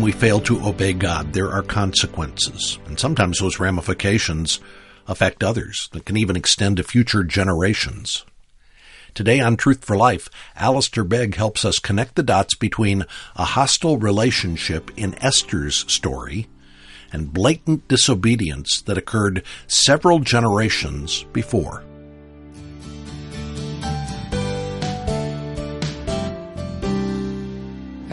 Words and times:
time 0.00 0.04
we 0.04 0.12
fail 0.12 0.40
to 0.40 0.66
obey 0.66 0.94
God, 0.94 1.34
there 1.34 1.50
are 1.50 1.62
consequences. 1.62 2.78
And 2.86 2.98
sometimes 2.98 3.38
those 3.38 3.60
ramifications 3.60 4.58
affect 5.06 5.44
others 5.44 5.90
that 5.92 6.06
can 6.06 6.16
even 6.16 6.36
extend 6.36 6.78
to 6.78 6.82
future 6.82 7.22
generations. 7.22 8.24
Today 9.12 9.40
on 9.40 9.58
Truth 9.58 9.84
for 9.84 9.96
Life, 9.96 10.30
Alistair 10.56 11.04
Begg 11.04 11.34
helps 11.34 11.66
us 11.66 11.78
connect 11.78 12.14
the 12.14 12.22
dots 12.22 12.54
between 12.54 13.04
a 13.36 13.44
hostile 13.44 13.98
relationship 13.98 14.90
in 14.96 15.22
Esther's 15.22 15.84
story 15.92 16.48
and 17.12 17.34
blatant 17.34 17.86
disobedience 17.86 18.80
that 18.82 18.96
occurred 18.96 19.42
several 19.66 20.20
generations 20.20 21.24
before. 21.34 21.84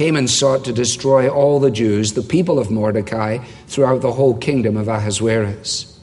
Haman 0.00 0.28
sought 0.28 0.64
to 0.64 0.72
destroy 0.72 1.28
all 1.28 1.60
the 1.60 1.70
Jews, 1.70 2.14
the 2.14 2.22
people 2.22 2.58
of 2.58 2.70
Mordecai, 2.70 3.36
throughout 3.66 4.00
the 4.00 4.12
whole 4.12 4.34
kingdom 4.34 4.78
of 4.78 4.88
Ahasuerus. 4.88 6.00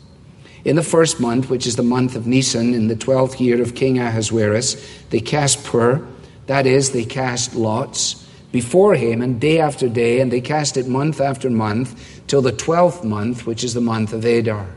In 0.64 0.76
the 0.76 0.84
first 0.84 1.20
month, 1.20 1.50
which 1.50 1.66
is 1.66 1.78
the 1.78 1.82
month 1.82 2.16
of 2.16 2.28
Nisan, 2.28 2.76
in 2.76 2.90
the 2.90 2.96
twelfth 2.96 3.42
year 3.42 3.60
of 3.60 3.74
King 3.74 3.98
Ahasuerus, 3.98 4.76
they 5.10 5.20
cast 5.20 5.64
pur, 5.64 6.08
that 6.46 6.68
is, 6.68 6.92
they 6.92 7.06
cast 7.06 7.56
lots, 7.56 8.24
before 8.52 8.94
Haman 8.94 9.40
day 9.40 9.60
after 9.60 9.90
day, 9.90 10.22
and 10.22 10.32
they 10.32 10.42
cast 10.42 10.78
it 10.78 10.88
month 10.88 11.20
after 11.20 11.50
month, 11.50 12.22
till 12.28 12.44
the 12.44 12.52
twelfth 12.52 13.04
month, 13.04 13.48
which 13.48 13.64
is 13.64 13.74
the 13.74 13.82
month 13.82 14.14
of 14.14 14.24
Adar. 14.26 14.68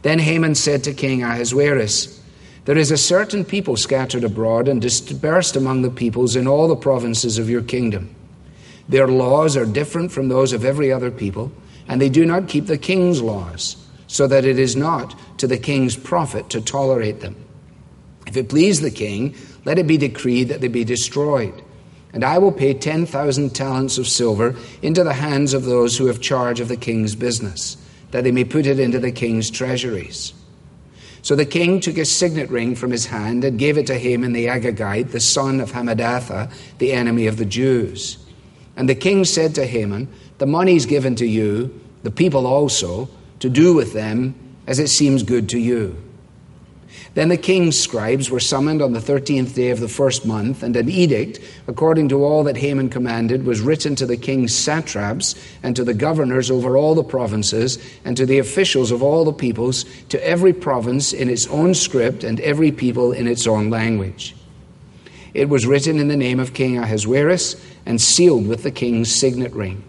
Then 0.00 0.18
Haman 0.18 0.54
said 0.54 0.84
to 0.84 0.94
King 0.94 1.22
Ahasuerus, 1.22 2.18
there 2.64 2.78
is 2.78 2.90
a 2.90 2.96
certain 2.96 3.44
people 3.44 3.76
scattered 3.76 4.24
abroad 4.24 4.68
and 4.68 4.80
dispersed 4.80 5.54
among 5.54 5.82
the 5.82 5.90
peoples 5.90 6.34
in 6.34 6.46
all 6.46 6.66
the 6.66 6.76
provinces 6.76 7.36
of 7.36 7.50
your 7.50 7.60
kingdom. 7.60 8.14
Their 8.92 9.08
laws 9.08 9.56
are 9.56 9.64
different 9.64 10.12
from 10.12 10.28
those 10.28 10.52
of 10.52 10.66
every 10.66 10.92
other 10.92 11.10
people, 11.10 11.50
and 11.88 11.98
they 11.98 12.10
do 12.10 12.26
not 12.26 12.46
keep 12.46 12.66
the 12.66 12.76
king's 12.76 13.22
laws, 13.22 13.76
so 14.06 14.26
that 14.26 14.44
it 14.44 14.58
is 14.58 14.76
not 14.76 15.18
to 15.38 15.46
the 15.46 15.56
king's 15.56 15.96
profit 15.96 16.50
to 16.50 16.60
tolerate 16.60 17.20
them. 17.20 17.34
If 18.26 18.36
it 18.36 18.50
please 18.50 18.82
the 18.82 18.90
king, 18.90 19.34
let 19.64 19.78
it 19.78 19.86
be 19.86 19.96
decreed 19.96 20.48
that 20.48 20.60
they 20.60 20.68
be 20.68 20.84
destroyed. 20.84 21.54
And 22.12 22.22
I 22.22 22.36
will 22.36 22.52
pay 22.52 22.74
10,000 22.74 23.54
talents 23.54 23.96
of 23.96 24.06
silver 24.06 24.56
into 24.82 25.02
the 25.02 25.14
hands 25.14 25.54
of 25.54 25.64
those 25.64 25.96
who 25.96 26.04
have 26.08 26.20
charge 26.20 26.60
of 26.60 26.68
the 26.68 26.76
king's 26.76 27.16
business, 27.16 27.78
that 28.10 28.24
they 28.24 28.30
may 28.30 28.44
put 28.44 28.66
it 28.66 28.78
into 28.78 28.98
the 28.98 29.10
king's 29.10 29.50
treasuries. 29.50 30.34
So 31.22 31.34
the 31.34 31.46
king 31.46 31.80
took 31.80 31.96
a 31.96 32.04
signet 32.04 32.50
ring 32.50 32.74
from 32.74 32.90
his 32.90 33.06
hand 33.06 33.42
and 33.42 33.58
gave 33.58 33.78
it 33.78 33.86
to 33.86 33.98
Haman 33.98 34.34
the 34.34 34.48
Agagite, 34.48 35.12
the 35.12 35.20
son 35.20 35.60
of 35.60 35.72
Hammedatha, 35.72 36.52
the 36.76 36.92
enemy 36.92 37.26
of 37.26 37.38
the 37.38 37.46
Jews. 37.46 38.18
And 38.76 38.88
the 38.88 38.94
king 38.94 39.24
said 39.24 39.54
to 39.56 39.66
Haman, 39.66 40.08
The 40.38 40.46
money 40.46 40.76
is 40.76 40.86
given 40.86 41.14
to 41.16 41.26
you, 41.26 41.80
the 42.02 42.10
people 42.10 42.46
also, 42.46 43.08
to 43.40 43.50
do 43.50 43.74
with 43.74 43.92
them 43.92 44.34
as 44.66 44.78
it 44.78 44.88
seems 44.88 45.22
good 45.22 45.48
to 45.50 45.58
you. 45.58 45.96
Then 47.14 47.28
the 47.28 47.36
king's 47.36 47.78
scribes 47.78 48.30
were 48.30 48.40
summoned 48.40 48.80
on 48.80 48.92
the 48.92 49.00
thirteenth 49.00 49.54
day 49.54 49.70
of 49.70 49.80
the 49.80 49.88
first 49.88 50.24
month, 50.24 50.62
and 50.62 50.74
an 50.76 50.88
edict, 50.88 51.40
according 51.66 52.08
to 52.08 52.24
all 52.24 52.44
that 52.44 52.56
Haman 52.56 52.88
commanded, 52.88 53.44
was 53.44 53.60
written 53.60 53.94
to 53.96 54.06
the 54.06 54.16
king's 54.16 54.54
satraps 54.54 55.34
and 55.62 55.76
to 55.76 55.84
the 55.84 55.94
governors 55.94 56.50
over 56.50 56.76
all 56.76 56.94
the 56.94 57.04
provinces 57.04 57.78
and 58.04 58.16
to 58.16 58.24
the 58.24 58.38
officials 58.38 58.90
of 58.90 59.02
all 59.02 59.24
the 59.24 59.32
peoples, 59.32 59.84
to 60.08 60.26
every 60.26 60.52
province 60.54 61.12
in 61.12 61.28
its 61.28 61.46
own 61.48 61.74
script 61.74 62.24
and 62.24 62.40
every 62.40 62.72
people 62.72 63.12
in 63.12 63.26
its 63.26 63.46
own 63.46 63.68
language. 63.68 64.34
It 65.34 65.48
was 65.48 65.66
written 65.66 65.98
in 65.98 66.08
the 66.08 66.16
name 66.16 66.40
of 66.40 66.54
King 66.54 66.78
Ahasuerus 66.78 67.56
and 67.86 68.00
sealed 68.00 68.46
with 68.46 68.62
the 68.62 68.70
king's 68.70 69.14
signet 69.14 69.52
ring. 69.52 69.84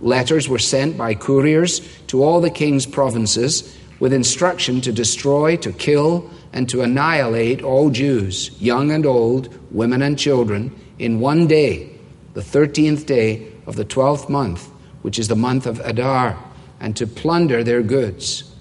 Letters 0.00 0.48
were 0.48 0.58
sent 0.58 0.98
by 0.98 1.14
couriers 1.14 1.80
to 2.08 2.22
all 2.22 2.40
the 2.40 2.50
king's 2.50 2.86
provinces 2.86 3.76
with 4.00 4.12
instruction 4.12 4.80
to 4.82 4.92
destroy, 4.92 5.56
to 5.56 5.72
kill, 5.72 6.30
and 6.52 6.68
to 6.68 6.82
annihilate 6.82 7.62
all 7.62 7.90
Jews, 7.90 8.50
young 8.60 8.90
and 8.90 9.06
old, 9.06 9.48
women 9.72 10.02
and 10.02 10.18
children, 10.18 10.74
in 10.98 11.20
one 11.20 11.46
day, 11.46 11.90
the 12.34 12.40
13th 12.40 13.06
day 13.06 13.50
of 13.66 13.76
the 13.76 13.84
12th 13.84 14.28
month, 14.28 14.68
which 15.02 15.18
is 15.18 15.28
the 15.28 15.36
month 15.36 15.66
of 15.66 15.80
Adar, 15.80 16.38
and 16.80 16.96
to 16.96 17.06
plunder 17.06 17.64
their 17.64 17.82
goods. 17.82 18.54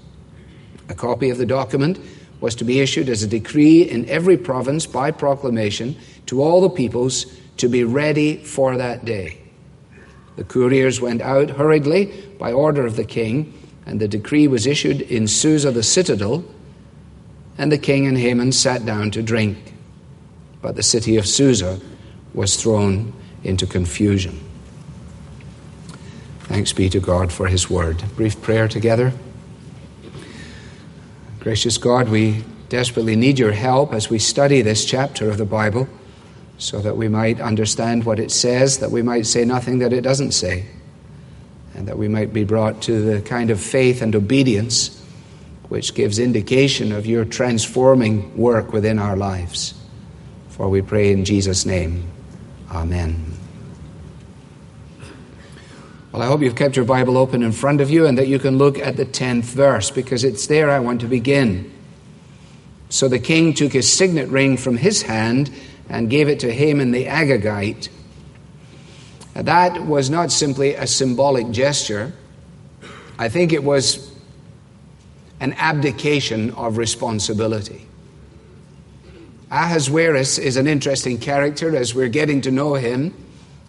A 0.90 0.96
copy 0.96 1.30
of 1.30 1.38
the 1.38 1.46
document 1.46 2.00
was 2.40 2.56
to 2.56 2.64
be 2.64 2.80
issued 2.80 3.10
as 3.10 3.24
a 3.24 3.28
decree 3.28 3.84
in 3.84 4.08
every 4.10 4.38
province 4.38 4.86
by 4.86 5.12
proclamation 5.12 5.96
to 6.26 6.42
all 6.42 6.62
the 6.62 6.70
peoples 6.70 7.26
to 7.58 7.68
be 7.68 7.84
ready 7.84 8.38
for 8.38 8.78
that 8.78 9.06
day. 9.06 9.40
The 10.36 10.44
couriers 10.44 11.00
went 11.00 11.22
out 11.22 11.52
hurriedly 11.52 12.12
by 12.40 12.52
order 12.52 12.86
of 12.86 12.96
the 12.96 13.06
king, 13.06 13.54
and 13.86 14.00
the 14.00 14.08
decree 14.08 14.48
was 14.48 14.66
issued 14.66 15.02
in 15.02 15.28
Susa 15.28 15.72
the 15.72 15.84
citadel, 15.84 16.44
and 17.58 17.72
the 17.72 17.78
king 17.78 18.08
and 18.08 18.18
Haman 18.18 18.52
sat 18.52 18.86
down 18.86 19.12
to 19.12 19.22
drink. 19.22 19.74
But 20.62 20.76
the 20.76 20.84
city 20.84 21.18
of 21.18 21.28
Susa 21.28 21.80
was 22.34 22.56
thrown 22.56 23.14
into 23.44 23.68
confusion. 23.68 24.40
Thanks 26.42 26.74
be 26.74 26.90
to 26.90 27.00
God 27.00 27.32
for 27.32 27.48
his 27.48 27.70
word. 27.70 28.04
Brief 28.16 28.42
prayer 28.42 28.68
together. 28.68 29.14
Gracious 31.40 31.78
God, 31.78 32.10
we 32.10 32.44
desperately 32.70 33.16
need 33.16 33.38
your 33.38 33.52
help 33.52 33.94
as 33.94 34.10
we 34.10 34.18
study 34.18 34.62
this 34.62 34.86
chapter 34.86 35.30
of 35.30 35.38
the 35.38 35.46
Bible 35.46 35.88
so 36.58 36.80
that 36.80 36.96
we 36.96 37.08
might 37.08 37.42
understand 37.42 38.06
what 38.06 38.20
it 38.20 38.32
says, 38.32 38.80
that 38.80 38.92
we 38.92 39.02
might 39.02 39.26
say 39.26 39.46
nothing 39.46 39.80
that 39.80 39.94
it 39.94 40.02
doesn't 40.02 40.32
say, 40.32 40.66
and 41.76 41.88
that 41.88 41.98
we 41.98 42.08
might 42.08 42.34
be 42.34 42.44
brought 42.44 42.82
to 42.84 43.02
the 43.02 43.22
kind 43.22 43.50
of 43.50 43.60
faith 43.60 44.02
and 44.02 44.16
obedience 44.16 45.00
which 45.70 45.96
gives 45.96 46.20
indication 46.20 46.92
of 46.92 47.06
your 47.06 47.26
transforming 47.26 48.38
work 48.38 48.72
within 48.72 49.00
our 49.00 49.16
lives. 49.16 49.74
For 50.50 50.70
we 50.70 50.84
pray 50.84 51.12
in 51.12 51.26
Jesus' 51.26 51.66
name. 51.66 52.12
Amen. 52.70 53.34
Well, 56.12 56.22
I 56.22 56.28
hope 56.28 56.42
you've 56.42 56.56
kept 56.56 56.76
your 56.76 56.86
Bible 56.86 57.18
open 57.18 57.42
in 57.42 57.52
front 57.52 57.82
of 57.82 57.90
you 57.90 58.06
and 58.06 58.20
that 58.20 58.28
you 58.28 58.38
can 58.38 58.60
look 58.60 58.78
at 58.78 58.98
the 58.98 59.06
10th 59.06 59.46
verse 59.46 59.90
because 59.90 60.24
it's 60.24 60.46
there 60.46 60.70
I 60.70 60.78
want 60.78 61.02
to 61.02 61.08
begin. 61.08 61.74
So 62.90 63.08
the 63.08 63.18
king 63.18 63.56
took 63.56 63.74
his 63.74 63.92
signet 63.92 64.30
ring 64.30 64.58
from 64.58 64.78
his 64.78 65.02
hand 65.02 65.50
and 65.90 66.10
gave 66.10 66.30
it 66.30 66.40
to 66.42 66.54
Haman 66.54 66.92
the 66.92 67.06
Agagite. 67.06 67.90
That 69.34 69.86
was 69.86 70.10
not 70.10 70.32
simply 70.32 70.76
a 70.76 70.88
symbolic 70.88 71.50
gesture. 71.52 72.14
I 73.18 73.30
think 73.30 73.52
it 73.52 73.64
was 73.64 74.12
an 75.40 75.54
abdication 75.54 76.52
of 76.52 76.78
responsibility. 76.78 77.88
Ahasuerus 79.52 80.38
is 80.38 80.58
an 80.58 80.68
interesting 80.68 81.18
character 81.18 81.76
as 81.76 81.94
we're 81.94 82.10
getting 82.10 82.42
to 82.42 82.52
know 82.52 82.76
him. 82.76 83.14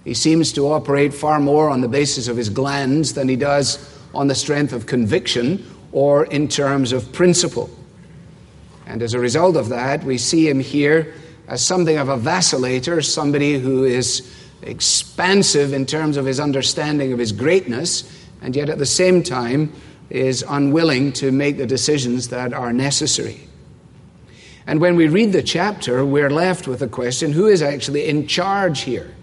He 0.05 0.14
seems 0.14 0.52
to 0.52 0.70
operate 0.70 1.12
far 1.12 1.40
more 1.40 1.69
on 1.69 1.81
the 1.81 1.88
basis 1.88 2.28
of 2.28 2.37
his 2.37 2.49
glands 2.49 3.14
than 3.14 3.28
he 3.28 3.37
does 3.37 3.99
on 4.14 4.28
the 4.28 4.34
strength 4.34 4.72
of 4.72 4.87
conviction 4.87 5.67
or 5.93 6.26
in 6.26 6.49
terms 6.49 6.93
of 6.93 7.12
principle. 7.12 7.70
And 8.87 9.02
as 9.02 9.14
a 9.14 9.19
result 9.19 9.56
of 9.56 9.70
that, 9.70 10.05
we 10.05 10.19
see 10.19 10.49
him 10.49 10.60
here 10.60 11.14
as 11.46 11.64
something 11.64 11.99
of 11.99 12.08
a 12.08 12.17
vacillator, 12.17 13.05
somebody 13.05 13.58
who 13.58 13.85
is 13.85 14.31
expansive 14.62 15.73
in 15.73 15.87
terms 15.87 16.17
of 16.17 16.25
his 16.25 16.41
understanding 16.41 17.12
of 17.12 17.19
his 17.19 17.32
greatness, 17.32 18.11
and 18.41 18.56
yet 18.56 18.69
at 18.69 18.79
the 18.79 18.87
same 18.87 19.23
time 19.23 19.73
is 20.11 20.44
unwilling 20.49 21.12
to 21.12 21.32
make 21.32 21.56
the 21.56 21.67
decisions 21.67 22.29
that 22.29 22.52
are 22.52 22.73
necessary. 22.73 23.41
And 24.67 24.81
when 24.81 24.96
we 24.96 25.08
read 25.08 25.32
the 25.32 25.43
chapter, 25.43 26.05
we're 26.05 26.31
left 26.31 26.67
with 26.67 26.81
the 26.81 26.88
question 26.88 27.32
who 27.32 27.46
is 27.46 27.62
actually 27.62 28.06
in 28.06 28.26
charge 28.26 28.81
here? 28.81 29.14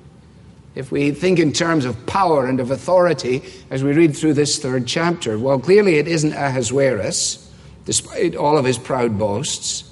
If 0.75 0.91
we 0.91 1.11
think 1.11 1.39
in 1.39 1.51
terms 1.51 1.83
of 1.83 2.05
power 2.05 2.45
and 2.45 2.59
of 2.59 2.71
authority 2.71 3.43
as 3.69 3.83
we 3.83 3.93
read 3.93 4.15
through 4.15 4.35
this 4.35 4.59
third 4.59 4.87
chapter, 4.87 5.37
well, 5.37 5.59
clearly 5.59 5.95
it 5.95 6.07
isn't 6.07 6.33
Ahasuerus, 6.33 7.51
despite 7.85 8.35
all 8.35 8.57
of 8.57 8.63
his 8.63 8.77
proud 8.77 9.17
boasts. 9.17 9.83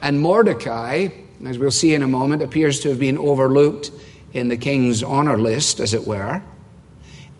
And 0.00 0.20
Mordecai, 0.20 1.08
as 1.46 1.58
we'll 1.58 1.70
see 1.70 1.94
in 1.94 2.02
a 2.02 2.08
moment, 2.08 2.42
appears 2.42 2.80
to 2.80 2.88
have 2.88 2.98
been 2.98 3.18
overlooked 3.18 3.90
in 4.32 4.48
the 4.48 4.56
king's 4.56 5.02
honor 5.02 5.38
list, 5.38 5.80
as 5.80 5.94
it 5.94 6.06
were. 6.06 6.42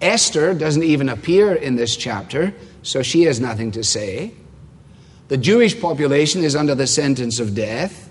Esther 0.00 0.52
doesn't 0.52 0.82
even 0.82 1.08
appear 1.08 1.54
in 1.54 1.76
this 1.76 1.96
chapter, 1.96 2.52
so 2.82 3.02
she 3.02 3.22
has 3.22 3.40
nothing 3.40 3.70
to 3.70 3.84
say. 3.84 4.34
The 5.28 5.36
Jewish 5.36 5.80
population 5.80 6.42
is 6.42 6.56
under 6.56 6.74
the 6.74 6.86
sentence 6.86 7.38
of 7.38 7.54
death, 7.54 8.10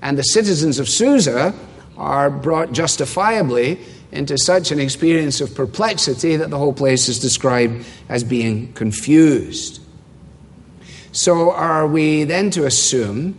and 0.00 0.16
the 0.16 0.22
citizens 0.22 0.78
of 0.78 0.88
Susa 0.88 1.54
are 1.96 2.30
brought 2.30 2.72
justifiably 2.72 3.80
into 4.12 4.38
such 4.38 4.70
an 4.70 4.78
experience 4.78 5.40
of 5.40 5.54
perplexity 5.54 6.36
that 6.36 6.50
the 6.50 6.58
whole 6.58 6.72
place 6.72 7.08
is 7.08 7.18
described 7.18 7.84
as 8.08 8.22
being 8.22 8.72
confused. 8.74 9.80
So, 11.12 11.50
are 11.50 11.86
we 11.86 12.24
then 12.24 12.50
to 12.50 12.66
assume 12.66 13.38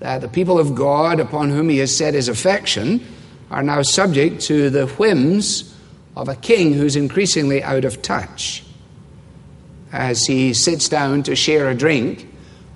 that 0.00 0.20
the 0.20 0.28
people 0.28 0.58
of 0.58 0.74
God 0.74 1.20
upon 1.20 1.50
whom 1.50 1.68
He 1.68 1.78
has 1.78 1.96
set 1.96 2.14
His 2.14 2.28
affection 2.28 3.04
are 3.50 3.62
now 3.62 3.82
subject 3.82 4.40
to 4.42 4.70
the 4.70 4.86
whims 4.86 5.74
of 6.16 6.28
a 6.28 6.36
king 6.36 6.72
who's 6.72 6.96
increasingly 6.96 7.62
out 7.62 7.84
of 7.84 8.02
touch 8.02 8.64
as 9.92 10.24
he 10.26 10.52
sits 10.52 10.88
down 10.88 11.22
to 11.22 11.36
share 11.36 11.70
a 11.70 11.74
drink 11.74 12.28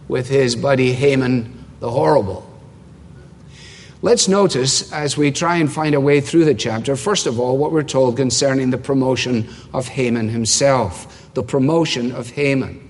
with 0.09 0.29
his 0.29 0.55
buddy 0.57 0.93
Haman 0.93 1.65
the 1.81 1.91
Horrible. 1.91 2.47
Let's 4.03 4.29
notice 4.29 4.91
as 4.93 5.17
we 5.17 5.31
try 5.31 5.57
and 5.57 5.71
find 5.71 5.95
a 5.95 6.01
way 6.01 6.21
through 6.21 6.47
the 6.47 6.55
chapter, 6.55 6.97
first 6.97 7.27
of 7.27 7.39
all, 7.39 7.59
what 7.59 7.73
we're 7.73 7.83
told 7.83 8.17
concerning 8.17 8.71
the 8.71 8.79
promotion 8.79 9.49
of 9.75 9.89
Haman 9.89 10.29
himself. 10.31 11.29
The 11.35 11.43
promotion 11.43 12.13
of 12.13 12.31
Haman. 12.31 12.89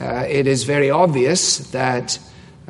Uh, 0.00 0.26
it 0.28 0.48
is 0.48 0.64
very 0.64 0.90
obvious 0.90 1.58
that 1.70 2.18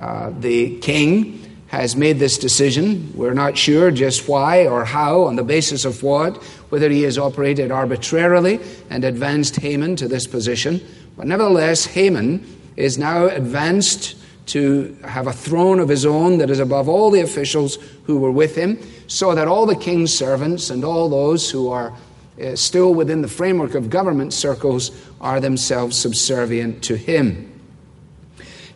uh, 0.05 0.31
the 0.39 0.79
king 0.81 1.41
has 1.69 1.97
made 1.97 2.19
this 2.19 2.37
decision. 2.37 3.11
We're 3.15 3.33
not 3.33 3.56
sure 3.56 3.91
just 3.91 4.29
why 4.29 4.67
or 4.67 4.85
how, 4.85 5.23
on 5.23 5.37
the 5.37 5.43
basis 5.43 5.87
of 5.87 6.03
what, 6.03 6.37
whether 6.69 6.91
he 6.91 7.03
has 7.05 7.17
operated 7.17 7.71
arbitrarily 7.71 8.61
and 8.91 9.03
advanced 9.03 9.56
Haman 9.56 9.97
to 9.97 10.06
this 10.06 10.27
position. 10.27 10.83
But 11.17 11.27
nevertheless, 11.27 11.87
Haman 11.87 12.45
is 12.77 12.99
now 12.99 13.29
advanced 13.29 14.17
to 14.49 14.95
have 15.05 15.27
a 15.27 15.33
throne 15.33 15.81
of 15.81 15.89
his 15.89 16.05
own 16.05 16.37
that 16.37 16.51
is 16.51 16.61
above 16.61 16.87
all 16.87 17.11
the 17.11 17.23
officials 17.23 17.79
who 18.05 18.19
were 18.19 18.31
with 18.31 18.55
him, 18.55 18.79
so 19.06 19.35
that 19.35 19.49
all 19.49 19.65
the 19.65 19.75
king's 19.75 20.12
servants 20.12 20.69
and 20.69 20.85
all 20.85 21.09
those 21.09 21.51
who 21.51 21.71
are 21.71 21.95
uh, 22.43 22.55
still 22.55 22.93
within 22.93 23.23
the 23.23 23.29
framework 23.29 23.75
of 23.75 23.89
government 23.89 24.35
circles 24.35 24.91
are 25.19 25.41
themselves 25.41 25.97
subservient 25.97 26.85
to 26.85 26.95
him. 26.95 27.51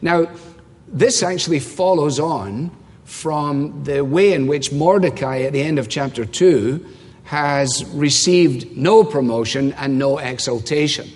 Now, 0.00 0.28
this 0.93 1.23
actually 1.23 1.61
follows 1.61 2.19
on 2.19 2.70
from 3.05 3.85
the 3.85 4.05
way 4.05 4.32
in 4.32 4.46
which 4.46 4.73
Mordecai 4.73 5.43
at 5.43 5.52
the 5.52 5.62
end 5.62 5.79
of 5.79 5.88
chapter 5.88 6.25
2 6.25 6.85
has 7.25 7.85
received 7.93 8.76
no 8.76 9.05
promotion 9.05 9.73
and 9.75 9.99
no 9.99 10.19
exaltation. 10.19 11.08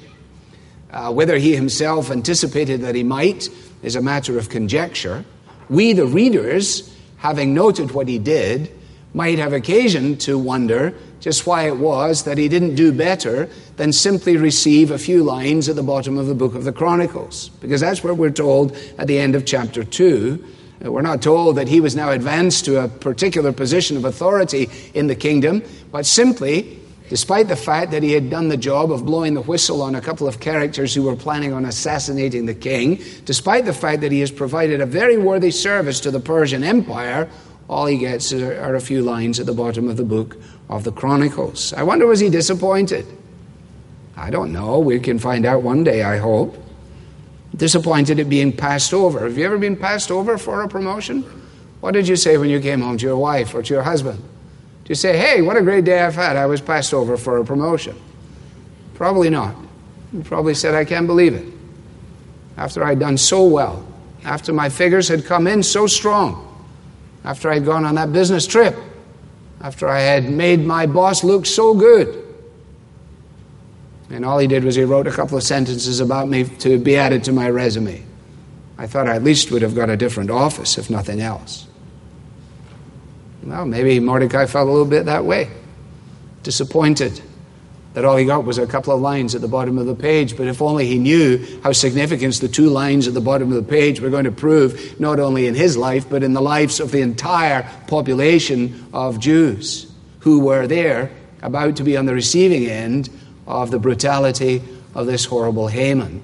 Uh, 0.91 1.11
whether 1.11 1.39
he 1.39 1.57
himself 1.57 2.11
anticipated 2.11 2.83
that 2.83 2.95
he 2.95 3.03
might 3.03 3.49
is 3.83 3.97
a 3.97 4.03
matter 4.03 4.39
of 4.39 4.51
conjecture. 4.51 5.25
We, 5.71 5.95
the 5.95 6.07
readers, 6.07 6.95
having 7.17 7.55
noted 7.55 7.93
what 7.93 8.09
he 8.09 8.19
did, 8.19 8.71
might 9.15 9.39
have 9.39 9.53
occasion 9.53 10.17
to 10.19 10.39
wonder 10.39 10.95
just 11.21 11.47
why 11.47 11.67
it 11.67 11.77
was 11.77 12.25
that 12.25 12.37
he 12.37 12.49
didn't 12.49 12.75
do 12.75 12.93
better 12.93 13.49
than 13.83 13.93
simply 13.93 14.37
receive 14.37 14.93
a 14.93 14.97
few 14.97 15.25
lines 15.25 15.69
at 15.69 15.75
the 15.75 15.83
bottom 15.83 16.17
of 16.17 16.29
the 16.29 16.37
book 16.37 16.55
of 16.55 16.63
the 16.63 16.73
Chronicles. 16.73 17.49
Because 17.61 17.81
that's 17.81 18.05
what 18.05 18.17
we're 18.17 18.31
told 18.31 18.77
at 18.97 19.09
the 19.09 19.19
end 19.19 19.35
of 19.35 19.45
chapter 19.45 19.83
2 19.83 20.45
uh, 20.85 20.93
we're 20.93 21.03
not 21.03 21.21
told 21.21 21.57
that 21.57 21.67
he 21.67 21.81
was 21.81 21.97
now 21.97 22.13
advanced 22.13 22.65
to 22.67 22.81
a 22.85 22.87
particular 22.87 23.51
position 23.51 23.97
of 23.97 24.05
authority 24.05 24.71
in 24.95 25.09
the 25.09 25.17
kingdom, 25.17 25.65
but 25.91 26.07
simply, 26.07 26.79
despite 27.09 27.49
the 27.49 27.57
fact 27.57 27.91
that 27.91 28.05
he 28.05 28.13
had 28.13 28.31
done 28.31 28.47
the 28.47 28.57
job 28.57 28.93
of 28.93 29.05
blowing 29.05 29.35
the 29.35 29.43
whistle 29.43 29.83
on 29.83 29.97
a 29.97 30.01
couple 30.01 30.29
of 30.29 30.39
characters 30.39 30.95
who 30.95 31.03
were 31.03 31.17
planning 31.17 31.53
on 31.53 31.65
assassinating 31.65 32.47
the 32.47 32.55
king, 32.55 33.03
despite 33.25 33.65
the 33.65 33.75
fact 33.75 34.01
that 34.01 34.13
he 34.13 34.21
has 34.21 34.31
provided 34.31 34.81
a 34.81 34.87
very 34.87 35.19
worthy 35.19 35.51
service 35.51 35.99
to 35.99 36.13
the 36.13 36.21
Persian 36.21 36.63
Empire, 36.63 37.29
all 37.69 37.87
he 37.87 37.99
gets 37.99 38.33
are 38.33 38.77
a 38.77 38.81
few 38.81 39.03
lines 39.03 39.41
at 39.41 39.47
the 39.47 39.53
bottom 39.53 39.89
of 39.89 39.97
the 39.97 40.05
book 40.05 40.37
of 40.69 40.85
the 40.85 40.93
Chronicles. 40.93 41.73
I 41.73 41.83
wonder, 41.83 42.07
was 42.07 42.21
he 42.21 42.31
disappointed? 42.31 43.07
I 44.23 44.31
don't 44.31 44.53
know. 44.53 44.79
We 44.79 45.01
can 45.01 45.19
find 45.19 45.45
out 45.45 45.63
one 45.63 45.83
day, 45.83 46.05
I 46.05 46.19
hope 46.19 46.57
disappointed 47.57 48.19
at 48.21 48.29
being 48.29 48.57
passed 48.57 48.95
over. 48.95 49.21
Have 49.21 49.37
you 49.37 49.45
ever 49.45 49.59
been 49.59 49.77
passed 49.77 50.11
over 50.11 50.39
for 50.39 50.63
a 50.63 50.69
promotion? 50.69 51.23
What 51.81 51.91
did 51.91 52.07
you 52.07 52.17
say 52.17 52.39
when 52.39 52.49
you 52.49 52.61
came 52.61 52.81
home 52.81 52.97
to 52.97 53.05
your 53.05 53.17
wife 53.17 53.53
or 53.53 53.63
to 53.63 53.75
your 53.75 53.83
husband? 53.83 54.23
Did 54.85 54.91
you 54.91 54.95
say, 54.95 55.17
hey, 55.19 55.43
what 55.43 55.57
a 55.57 55.63
great 55.63 55.85
day 55.85 56.01
I've 56.01 56.15
had? 56.15 56.37
I 56.37 56.47
was 56.47 56.61
passed 56.61 56.95
over 56.95 57.17
for 57.17 57.39
a 57.39 57.45
promotion? 57.45 57.97
Probably 58.95 59.29
not. 59.29 59.57
You 60.13 60.23
probably 60.23 60.55
said, 60.55 60.75
I 60.75 60.85
can't 60.85 61.09
believe 61.09 61.35
it. 61.35 61.53
After 62.57 62.85
I'd 62.85 63.01
done 63.01 63.19
so 63.19 63.45
well, 63.45 63.87
after 64.25 64.53
my 64.53 64.69
figures 64.69 65.09
had 65.09 65.25
come 65.25 65.49
in 65.49 65.65
so 65.65 65.89
strong, 65.89 66.49
after 67.25 67.51
I'd 67.51 67.65
gone 67.65 67.85
on 67.85 67.97
that 67.97 68.13
business 68.13 68.47
trip, 68.47 68.77
after 69.61 69.89
I 69.89 70.01
had 70.01 70.31
made 70.31 70.61
my 70.65 70.87
boss 70.87 71.25
look 71.25 71.45
so 71.45 71.75
good, 71.75 72.22
and 74.13 74.27
all 74.27 74.39
he 74.39 74.47
did 74.47 74.63
was 74.63 74.75
he 74.75 74.85
wrote 74.85 75.07
a 75.07 75.11
couple 75.11 75.39
of 75.39 75.43
sentences 75.43 75.99
about 75.99 76.29
me 76.29 76.45
to 76.45 76.79
be 76.79 76.97
added 76.97 77.25
to 77.25 77.33
my 77.33 77.49
resume. 77.49 78.05
I 78.77 78.87
thought 78.87 79.09
I 79.09 79.17
at 79.17 79.25
least 79.25 79.51
would 79.51 79.63
have 79.63 79.75
got 79.75 79.89
a 79.89 79.97
different 79.97 80.31
office, 80.31 80.77
if 80.77 80.91
nothing 80.91 81.21
else. 81.21 81.67
Well, 83.43 83.65
maybe 83.65 83.99
Mordecai 84.01 84.47
felt 84.47 84.69
a 84.69 84.71
little 84.71 84.87
bit 84.87 85.07
that 85.07 85.25
way. 85.25 85.51
Disappointed 86.43 87.23
that 87.95 88.05
all 88.05 88.17
he 88.17 88.25
got 88.25 88.45
was 88.45 88.59
a 88.59 88.67
couple 88.67 88.95
of 88.95 89.01
lines 89.01 89.35
at 89.35 89.41
the 89.41 89.49
bottom 89.49 89.79
of 89.79 89.87
the 89.87 89.95
page. 89.95 90.37
But 90.37 90.47
if 90.47 90.61
only 90.61 90.87
he 90.87 90.99
knew 90.99 91.61
how 91.63 91.73
significant 91.73 92.35
the 92.41 92.49
two 92.49 92.69
lines 92.69 93.09
at 93.09 93.15
the 93.15 93.21
bottom 93.21 93.49
of 93.53 93.57
the 93.57 93.71
page 93.71 94.01
were 94.01 94.11
going 94.11 94.25
to 94.25 94.33
prove, 94.33 94.99
not 95.01 95.21
only 95.21 95.47
in 95.47 95.55
his 95.55 95.77
life, 95.77 96.09
but 96.09 96.23
in 96.23 96.33
the 96.33 96.41
lives 96.43 96.81
of 96.81 96.91
the 96.91 97.01
entire 97.01 97.69
population 97.87 98.89
of 98.93 99.19
Jews 99.19 99.93
who 100.21 100.41
were 100.41 100.67
there 100.67 101.11
about 101.43 101.77
to 101.77 101.83
be 101.83 101.97
on 101.97 102.07
the 102.07 102.15
receiving 102.15 102.67
end 102.67 103.11
of 103.53 103.71
the 103.71 103.79
brutality 103.79 104.63
of 104.95 105.07
this 105.07 105.25
horrible 105.27 105.69
Haman. 105.69 106.23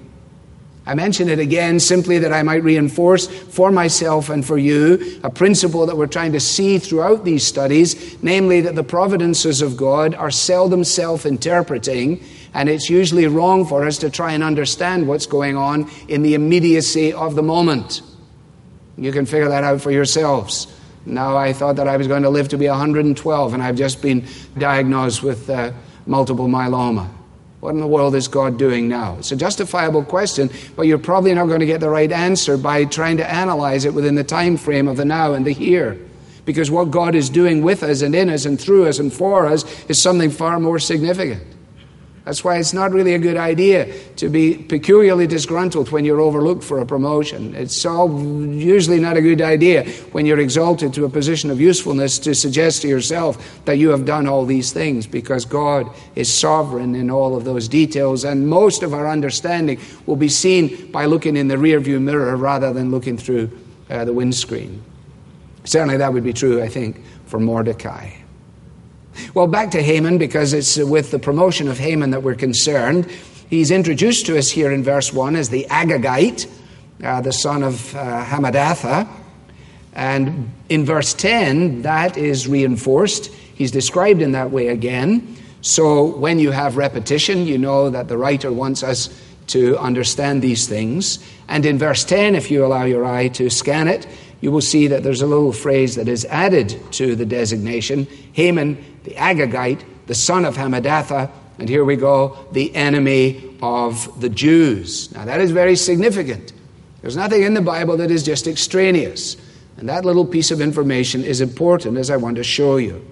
I 0.87 0.95
mention 0.95 1.29
it 1.29 1.39
again 1.39 1.81
simply 1.81 2.19
that 2.21 2.33
I 2.33 2.43
might 2.43 2.63
reinforce 2.63 3.27
for 3.27 3.71
myself 3.71 4.31
and 4.31 4.45
for 4.45 4.57
you 4.57 5.21
a 5.23 5.29
principle 5.29 5.85
that 5.85 5.99
we're 5.99 6.07
trying 6.07 6.33
to 6.33 6.41
see 6.41 6.79
throughout 6.79 7.27
these 7.27 7.47
studies, 7.47 8.17
namely 8.23 8.63
that 8.63 8.75
the 8.75 8.83
providences 8.83 9.61
of 9.61 9.77
God 9.77 10.15
are 10.15 10.31
seldom 10.31 10.85
self 10.85 11.27
interpreting, 11.27 12.25
and 12.55 12.71
it's 12.71 12.89
usually 12.89 13.27
wrong 13.27 13.67
for 13.67 13.85
us 13.85 13.99
to 13.99 14.09
try 14.09 14.33
and 14.33 14.43
understand 14.43 15.07
what's 15.07 15.27
going 15.27 15.59
on 15.59 15.91
in 16.09 16.23
the 16.23 16.33
immediacy 16.33 17.13
of 17.13 17.35
the 17.35 17.43
moment. 17.43 18.01
You 18.97 19.13
can 19.13 19.27
figure 19.27 19.51
that 19.51 19.65
out 19.65 19.83
for 19.83 19.91
yourselves. 19.91 20.75
Now, 21.05 21.37
I 21.37 21.53
thought 21.53 21.77
that 21.77 21.87
I 21.87 21.99
was 21.99 22.09
going 22.09 22.23
to 22.23 22.31
live 22.31 22.49
to 22.49 22.57
be 22.57 22.67
112, 22.67 23.55
and 23.55 23.63
I've 23.63 23.77
just 23.77 24.01
been 24.01 24.27
diagnosed 24.57 25.23
with. 25.23 25.51
Uh, 25.51 25.73
multiple 26.09 26.49
myeloma. 26.49 27.09
What 27.61 27.71
in 27.71 27.81
the 27.81 27.87
world 27.87 28.15
is 28.15 28.29
God 28.29 28.57
doing 28.57 28.89
now? 28.89 29.17
It's 29.19 29.33
a 29.33 29.37
justifiable 29.37 30.05
question, 30.05 30.49
but 30.77 30.87
you're 30.87 30.99
probably 30.99 31.35
not 31.35 31.47
going 31.47 31.61
to 31.61 31.67
get 31.67 31.81
the 31.81 31.91
right 31.91 32.11
answer 32.11 32.57
by 32.57 32.85
trying 32.85 33.17
to 33.17 33.29
analyze 33.29 33.85
it 33.85 33.95
within 33.95 34.15
the 34.15 34.25
time 34.25 34.57
frame 34.57 34.87
of 34.87 34.97
the 34.97 35.05
now 35.05 35.35
and 35.35 35.45
the 35.45 35.53
here. 35.53 35.99
Because 36.45 36.71
what 36.71 36.91
God 36.91 37.15
is 37.15 37.29
doing 37.29 37.63
with 37.63 37.83
us 37.83 38.01
and 38.01 38.15
in 38.15 38.31
us 38.31 38.45
and 38.45 38.61
through 38.61 38.87
us 38.87 39.01
and 39.01 39.13
for 39.13 39.47
us 39.47 39.65
is 39.91 40.01
something 40.01 40.31
far 40.31 40.61
more 40.61 40.79
significant. 40.79 41.43
That's 42.29 42.45
why 42.45 42.59
it's 42.59 42.75
not 42.75 42.93
really 42.93 43.15
a 43.15 43.19
good 43.19 43.39
idea 43.39 43.91
to 44.17 44.29
be 44.29 44.55
peculiarly 44.55 45.27
disgruntled 45.27 45.91
when 45.91 46.05
you're 46.05 46.21
overlooked 46.21 46.63
for 46.63 46.79
a 46.79 46.85
promotion. 46.85 47.55
It's 47.55 47.87
all 47.87 48.23
usually 48.53 49.01
not 49.01 49.17
a 49.17 49.23
good 49.23 49.41
idea 49.41 49.89
when 50.13 50.27
you're 50.27 50.39
exalted 50.39 50.93
to 50.93 51.07
a 51.07 51.09
position 51.09 51.51
of 51.51 51.59
usefulness 51.59 52.19
to 52.19 52.35
suggest 52.35 52.83
to 52.83 52.89
yourself 52.89 53.65
that 53.65 53.79
you 53.79 53.89
have 53.89 54.05
done 54.05 54.27
all 54.27 54.45
these 54.45 54.75
things 54.75 55.07
because 55.07 55.47
God 55.47 55.89
is 56.17 56.31
sovereign 56.31 56.95
in 56.95 57.11
all 57.11 57.35
of 57.35 57.45
those 57.45 57.67
details. 57.67 58.25
And 58.25 58.47
most 58.47 58.83
of 58.83 58.93
our 58.93 59.09
understanding 59.09 59.81
will 60.05 60.17
be 60.17 60.29
seen 60.29 60.93
by 60.93 61.07
looking 61.07 61.35
in 61.35 61.49
the 61.49 61.57
rearview 61.57 61.99
mirror 61.99 62.37
rather 62.37 62.75
than 62.75 62.91
looking 62.91 63.17
through 63.17 63.51
uh, 63.89 64.05
the 64.05 64.13
windscreen. 64.13 64.83
Certainly 65.65 65.97
that 65.97 66.13
would 66.13 66.25
be 66.25 66.35
true, 66.35 66.63
I 66.63 66.69
think, 66.69 67.03
for 67.25 67.41
Mordecai. 67.41 68.11
Well, 69.35 69.47
back 69.47 69.71
to 69.73 69.83
Haman, 69.83 70.19
because 70.19 70.53
it's 70.53 70.77
with 70.77 71.11
the 71.11 71.19
promotion 71.19 71.69
of 71.69 71.79
Haman 71.79 72.11
that 72.11 72.23
we're 72.23 72.35
concerned. 72.35 73.11
He's 73.51 73.71
introduced 73.71 74.27
to 74.27 74.39
us 74.39 74.51
here 74.51 74.73
in 74.73 74.83
verse 74.83 75.13
1 75.13 75.37
as 75.37 75.49
the 75.49 75.67
Agagite, 75.71 76.51
uh, 77.03 77.21
the 77.21 77.33
son 77.33 77.63
of 77.63 77.95
uh, 77.95 78.25
Hammedatha. 78.25 79.09
And 79.95 80.51
in 80.69 80.85
verse 80.85 81.15
10, 81.15 81.83
that 81.83 82.17
is 82.17 82.47
reinforced. 82.47 83.27
He's 83.55 83.71
described 83.71 84.23
in 84.23 84.33
that 84.33 84.51
way 84.51 84.69
again. 84.69 85.37
So 85.61 86.17
when 86.17 86.39
you 86.39 86.51
have 86.51 86.77
repetition, 86.77 87.47
you 87.47 87.59
know 87.59 87.91
that 87.91 88.09
the 88.09 88.17
writer 88.17 88.53
wants 88.53 88.83
us 88.83 89.09
to 89.49 89.77
understand 89.79 90.43
these 90.43 90.69
things. 90.69 91.19
And 91.49 91.67
in 91.67 91.79
verse 91.79 92.05
10, 92.05 92.35
if 92.35 92.51
you 92.51 92.65
allow 92.65 92.85
your 92.85 93.05
eye 93.05 93.29
to 93.29 93.51
scan 93.51 93.89
it, 93.89 94.07
you 94.41 94.53
will 94.53 94.61
see 94.61 94.87
that 94.89 95.03
there's 95.03 95.23
a 95.23 95.27
little 95.27 95.53
phrase 95.53 95.97
that 95.97 96.09
is 96.09 96.25
added 96.27 96.81
to 96.93 97.17
the 97.17 97.27
designation 97.27 98.07
Haman, 98.33 98.85
the 99.05 99.13
Agagite, 99.13 99.85
the 100.07 100.15
son 100.15 100.45
of 100.45 100.57
Hammedatha, 100.57 101.31
and 101.59 101.69
here 101.69 101.85
we 101.85 101.97
go, 101.97 102.47
the 102.53 102.75
enemy 102.75 103.57
of 103.61 104.21
the 104.21 104.29
Jews. 104.29 105.13
Now 105.13 105.25
that 105.25 105.41
is 105.41 105.51
very 105.51 105.77
significant. 105.77 106.53
There's 107.03 107.17
nothing 107.17 107.43
in 107.43 107.55
the 107.55 107.63
Bible 107.63 107.97
that 107.99 108.11
is 108.11 108.23
just 108.23 108.47
extraneous. 108.47 109.37
And 109.77 109.89
that 109.89 110.05
little 110.05 110.27
piece 110.27 110.51
of 110.51 110.61
information 110.61 111.23
is 111.23 111.41
important 111.41 111.97
as 111.97 112.11
I 112.11 112.17
want 112.17 112.37
to 112.37 112.45
show 112.45 112.77
you. 112.77 113.05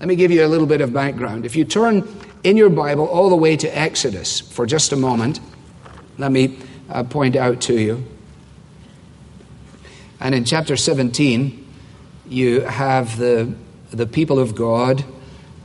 Let 0.00 0.08
me 0.08 0.16
give 0.16 0.30
you 0.30 0.44
a 0.44 0.48
little 0.48 0.66
bit 0.66 0.80
of 0.80 0.92
background. 0.92 1.46
If 1.46 1.56
you 1.56 1.64
turn 1.64 2.06
in 2.44 2.56
your 2.56 2.70
Bible 2.70 3.06
all 3.06 3.30
the 3.30 3.36
way 3.36 3.56
to 3.56 3.78
Exodus 3.78 4.40
for 4.40 4.66
just 4.66 4.92
a 4.92 4.96
moment, 4.96 5.40
let 6.18 6.32
me 6.32 6.58
uh, 6.90 7.04
point 7.04 7.36
out 7.36 7.60
to 7.62 7.80
you. 7.80 8.04
And 10.22 10.36
in 10.36 10.44
chapter 10.44 10.76
17, 10.76 11.66
you 12.28 12.60
have 12.60 13.18
the, 13.18 13.52
the 13.90 14.06
people 14.06 14.38
of 14.38 14.54
God 14.54 15.04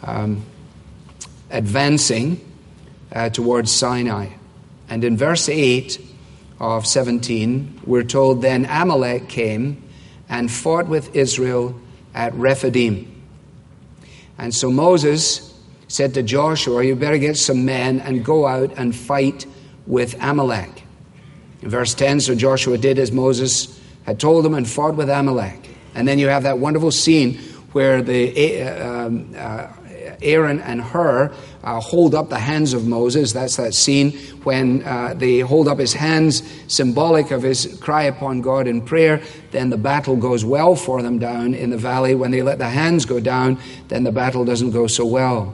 um, 0.04 0.44
advancing 1.52 2.44
uh, 3.14 3.30
towards 3.30 3.72
Sinai. 3.72 4.30
And 4.90 5.04
in 5.04 5.16
verse 5.16 5.48
8 5.48 6.02
of 6.60 6.88
17, 6.88 7.82
we're 7.86 8.02
told, 8.02 8.42
Then 8.42 8.66
Amalek 8.66 9.30
came 9.30 9.84
and 10.28 10.52
fought 10.52 10.88
with 10.88 11.16
Israel 11.16 11.80
at 12.16 12.34
Rephidim. 12.34 13.14
And 14.40 14.56
so 14.56 14.72
Moses 14.72 15.54
said 15.88 16.16
to 16.16 16.24
Joshua, 16.24 16.84
You 16.84 16.96
better 16.96 17.20
get 17.20 17.38
some 17.38 17.64
men 17.64 18.00
and 18.00 18.26
go 18.26 18.48
out 18.48 18.74
and 18.76 18.96
fight 18.96 19.46
with 19.86 20.16
Amalek. 20.20 20.82
In 21.62 21.70
verse 21.70 21.94
10, 21.94 22.22
so 22.22 22.34
Joshua 22.34 22.80
did 22.80 22.98
as 22.98 23.12
Moses 23.12 23.77
had 24.08 24.20
told 24.20 24.46
him 24.46 24.56
and 24.56 24.68
fought 24.68 24.96
with 24.96 25.10
Amalek. 25.10 25.70
And 25.94 26.08
then 26.08 26.18
you 26.18 26.30
have 26.30 26.44
that 26.44 26.58
wonderful 26.58 26.92
scene 26.92 27.38
where 27.74 28.02
the 28.02 28.64
um, 28.64 29.36
uh, 29.38 29.68
Aaron 30.22 30.62
and 30.62 30.82
Hur 30.82 31.32
uh, 31.64 31.80
hold 31.80 32.16
up 32.16 32.30
the 32.30 32.40
hands 32.40 32.74
of 32.74 32.88
Moses. 32.88 33.34
That's 33.34 33.58
that 33.58 33.74
scene 33.74 34.12
when 34.44 34.84
uh, 34.84 35.14
they 35.16 35.40
hold 35.40 35.68
up 35.68 35.78
his 35.78 35.94
hands, 35.94 36.42
symbolic 36.68 37.32
of 37.32 37.44
his 37.44 37.78
cry 37.82 38.04
upon 38.04 38.42
God 38.42 38.68
in 38.68 38.82
prayer. 38.82 39.22
Then 39.52 39.70
the 39.70 39.78
battle 39.78 40.16
goes 40.16 40.46
well 40.46 40.76
for 40.76 41.02
them 41.02 41.20
down 41.20 41.54
in 41.54 41.70
the 41.70 41.78
valley. 41.78 42.16
When 42.16 42.32
they 42.32 42.42
let 42.42 42.58
the 42.58 42.70
hands 42.70 43.06
go 43.06 43.20
down, 43.20 43.60
then 43.90 44.04
the 44.04 44.12
battle 44.12 44.46
doesn't 44.46 44.72
go 44.72 44.88
so 44.88 45.06
well. 45.06 45.54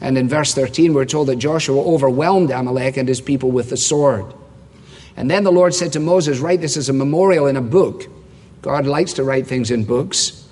And 0.00 0.18
in 0.18 0.28
verse 0.28 0.52
13, 0.52 0.92
we're 0.92 1.04
told 1.04 1.28
that 1.28 1.36
Joshua 1.36 1.80
overwhelmed 1.80 2.50
Amalek 2.50 2.96
and 2.96 3.06
his 3.06 3.20
people 3.20 3.52
with 3.52 3.70
the 3.70 3.76
sword. 3.76 4.34
And 5.16 5.30
then 5.30 5.44
the 5.44 5.52
Lord 5.52 5.74
said 5.74 5.92
to 5.92 6.00
Moses, 6.00 6.40
Write 6.40 6.60
this 6.60 6.76
as 6.76 6.88
a 6.88 6.92
memorial 6.92 7.46
in 7.46 7.56
a 7.56 7.62
book. 7.62 8.06
God 8.62 8.86
likes 8.86 9.12
to 9.14 9.24
write 9.24 9.46
things 9.46 9.70
in 9.70 9.84
books. 9.84 10.46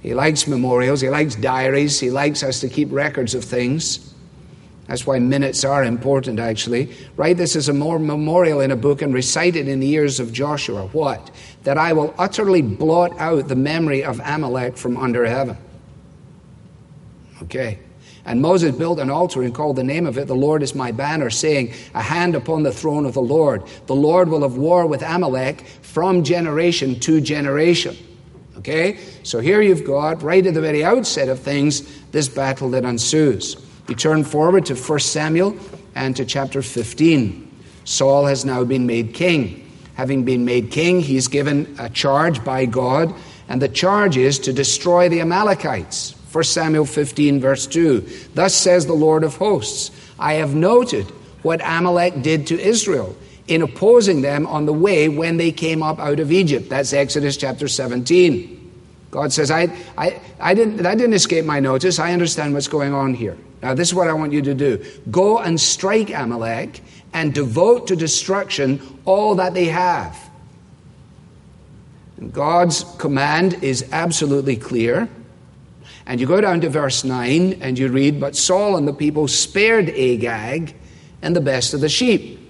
He 0.00 0.14
likes 0.14 0.46
memorials, 0.46 1.00
he 1.00 1.08
likes 1.08 1.34
diaries, 1.34 1.98
he 1.98 2.10
likes 2.10 2.42
us 2.42 2.60
to 2.60 2.68
keep 2.68 2.92
records 2.92 3.34
of 3.34 3.44
things. 3.44 4.14
That's 4.86 5.04
why 5.04 5.18
minutes 5.18 5.64
are 5.64 5.82
important, 5.82 6.38
actually. 6.38 6.94
Write 7.16 7.38
this 7.38 7.56
as 7.56 7.68
a 7.68 7.72
more 7.72 7.98
memorial 7.98 8.60
in 8.60 8.70
a 8.70 8.76
book 8.76 9.02
and 9.02 9.12
recite 9.12 9.56
it 9.56 9.66
in 9.66 9.80
the 9.80 9.90
ears 9.90 10.20
of 10.20 10.32
Joshua. 10.32 10.86
What? 10.92 11.32
That 11.64 11.76
I 11.76 11.92
will 11.92 12.14
utterly 12.18 12.62
blot 12.62 13.18
out 13.18 13.48
the 13.48 13.56
memory 13.56 14.04
of 14.04 14.20
Amalek 14.24 14.76
from 14.76 14.96
under 14.96 15.26
heaven. 15.26 15.56
Okay. 17.42 17.80
And 18.26 18.42
Moses 18.42 18.74
built 18.76 18.98
an 18.98 19.08
altar 19.08 19.44
and 19.44 19.54
called 19.54 19.76
the 19.76 19.84
name 19.84 20.04
of 20.04 20.18
it, 20.18 20.26
The 20.26 20.34
Lord 20.34 20.62
is 20.62 20.74
my 20.74 20.90
banner, 20.90 21.30
saying, 21.30 21.72
A 21.94 22.02
hand 22.02 22.34
upon 22.34 22.64
the 22.64 22.72
throne 22.72 23.06
of 23.06 23.14
the 23.14 23.22
Lord. 23.22 23.62
The 23.86 23.94
Lord 23.94 24.28
will 24.28 24.42
have 24.42 24.56
war 24.56 24.84
with 24.84 25.02
Amalek 25.02 25.64
from 25.82 26.24
generation 26.24 26.98
to 27.00 27.20
generation. 27.20 27.96
Okay? 28.58 28.98
So 29.22 29.38
here 29.38 29.62
you've 29.62 29.84
got, 29.84 30.22
right 30.22 30.44
at 30.44 30.54
the 30.54 30.60
very 30.60 30.84
outset 30.84 31.28
of 31.28 31.38
things, 31.38 32.02
this 32.10 32.28
battle 32.28 32.68
that 32.70 32.84
ensues. 32.84 33.56
You 33.88 33.94
turn 33.94 34.24
forward 34.24 34.66
to 34.66 34.74
1 34.74 34.98
Samuel 34.98 35.56
and 35.94 36.16
to 36.16 36.24
chapter 36.24 36.62
15. 36.62 37.44
Saul 37.84 38.26
has 38.26 38.44
now 38.44 38.64
been 38.64 38.86
made 38.86 39.14
king. 39.14 39.70
Having 39.94 40.24
been 40.24 40.44
made 40.44 40.72
king, 40.72 41.00
he's 41.00 41.28
given 41.28 41.76
a 41.78 41.88
charge 41.88 42.44
by 42.44 42.66
God, 42.66 43.14
and 43.48 43.62
the 43.62 43.68
charge 43.68 44.16
is 44.16 44.40
to 44.40 44.52
destroy 44.52 45.08
the 45.08 45.20
Amalekites. 45.20 46.15
1 46.36 46.44
Samuel 46.44 46.84
15, 46.84 47.40
verse 47.40 47.66
2. 47.66 48.06
Thus 48.34 48.54
says 48.54 48.84
the 48.84 48.92
Lord 48.92 49.24
of 49.24 49.36
hosts 49.36 49.90
I 50.18 50.34
have 50.34 50.54
noted 50.54 51.06
what 51.40 51.62
Amalek 51.64 52.20
did 52.20 52.48
to 52.48 52.60
Israel 52.60 53.16
in 53.48 53.62
opposing 53.62 54.20
them 54.20 54.46
on 54.46 54.66
the 54.66 54.72
way 54.74 55.08
when 55.08 55.38
they 55.38 55.50
came 55.50 55.82
up 55.82 55.98
out 55.98 56.20
of 56.20 56.30
Egypt. 56.30 56.68
That's 56.68 56.92
Exodus 56.92 57.38
chapter 57.38 57.68
17. 57.68 58.52
God 59.10 59.32
says, 59.32 59.50
I, 59.50 59.74
I, 59.96 60.20
I 60.38 60.52
didn't, 60.52 60.76
that 60.76 60.98
didn't 60.98 61.14
escape 61.14 61.46
my 61.46 61.58
notice. 61.58 61.98
I 61.98 62.12
understand 62.12 62.52
what's 62.52 62.68
going 62.68 62.92
on 62.92 63.14
here. 63.14 63.38
Now, 63.62 63.72
this 63.72 63.88
is 63.88 63.94
what 63.94 64.06
I 64.06 64.12
want 64.12 64.34
you 64.34 64.42
to 64.42 64.52
do 64.52 64.84
go 65.10 65.38
and 65.38 65.58
strike 65.58 66.10
Amalek 66.10 66.82
and 67.14 67.32
devote 67.32 67.86
to 67.86 67.96
destruction 67.96 69.00
all 69.06 69.36
that 69.36 69.54
they 69.54 69.68
have. 69.68 70.18
And 72.18 72.30
God's 72.30 72.84
command 72.98 73.64
is 73.64 73.88
absolutely 73.90 74.56
clear. 74.56 75.08
And 76.06 76.20
you 76.20 76.26
go 76.26 76.40
down 76.40 76.60
to 76.60 76.70
verse 76.70 77.02
9 77.04 77.58
and 77.60 77.78
you 77.78 77.88
read, 77.88 78.20
But 78.20 78.36
Saul 78.36 78.76
and 78.76 78.86
the 78.86 78.92
people 78.92 79.26
spared 79.28 79.88
Agag 79.88 80.74
and 81.20 81.34
the 81.34 81.40
best 81.40 81.74
of 81.74 81.80
the 81.80 81.88
sheep. 81.88 82.40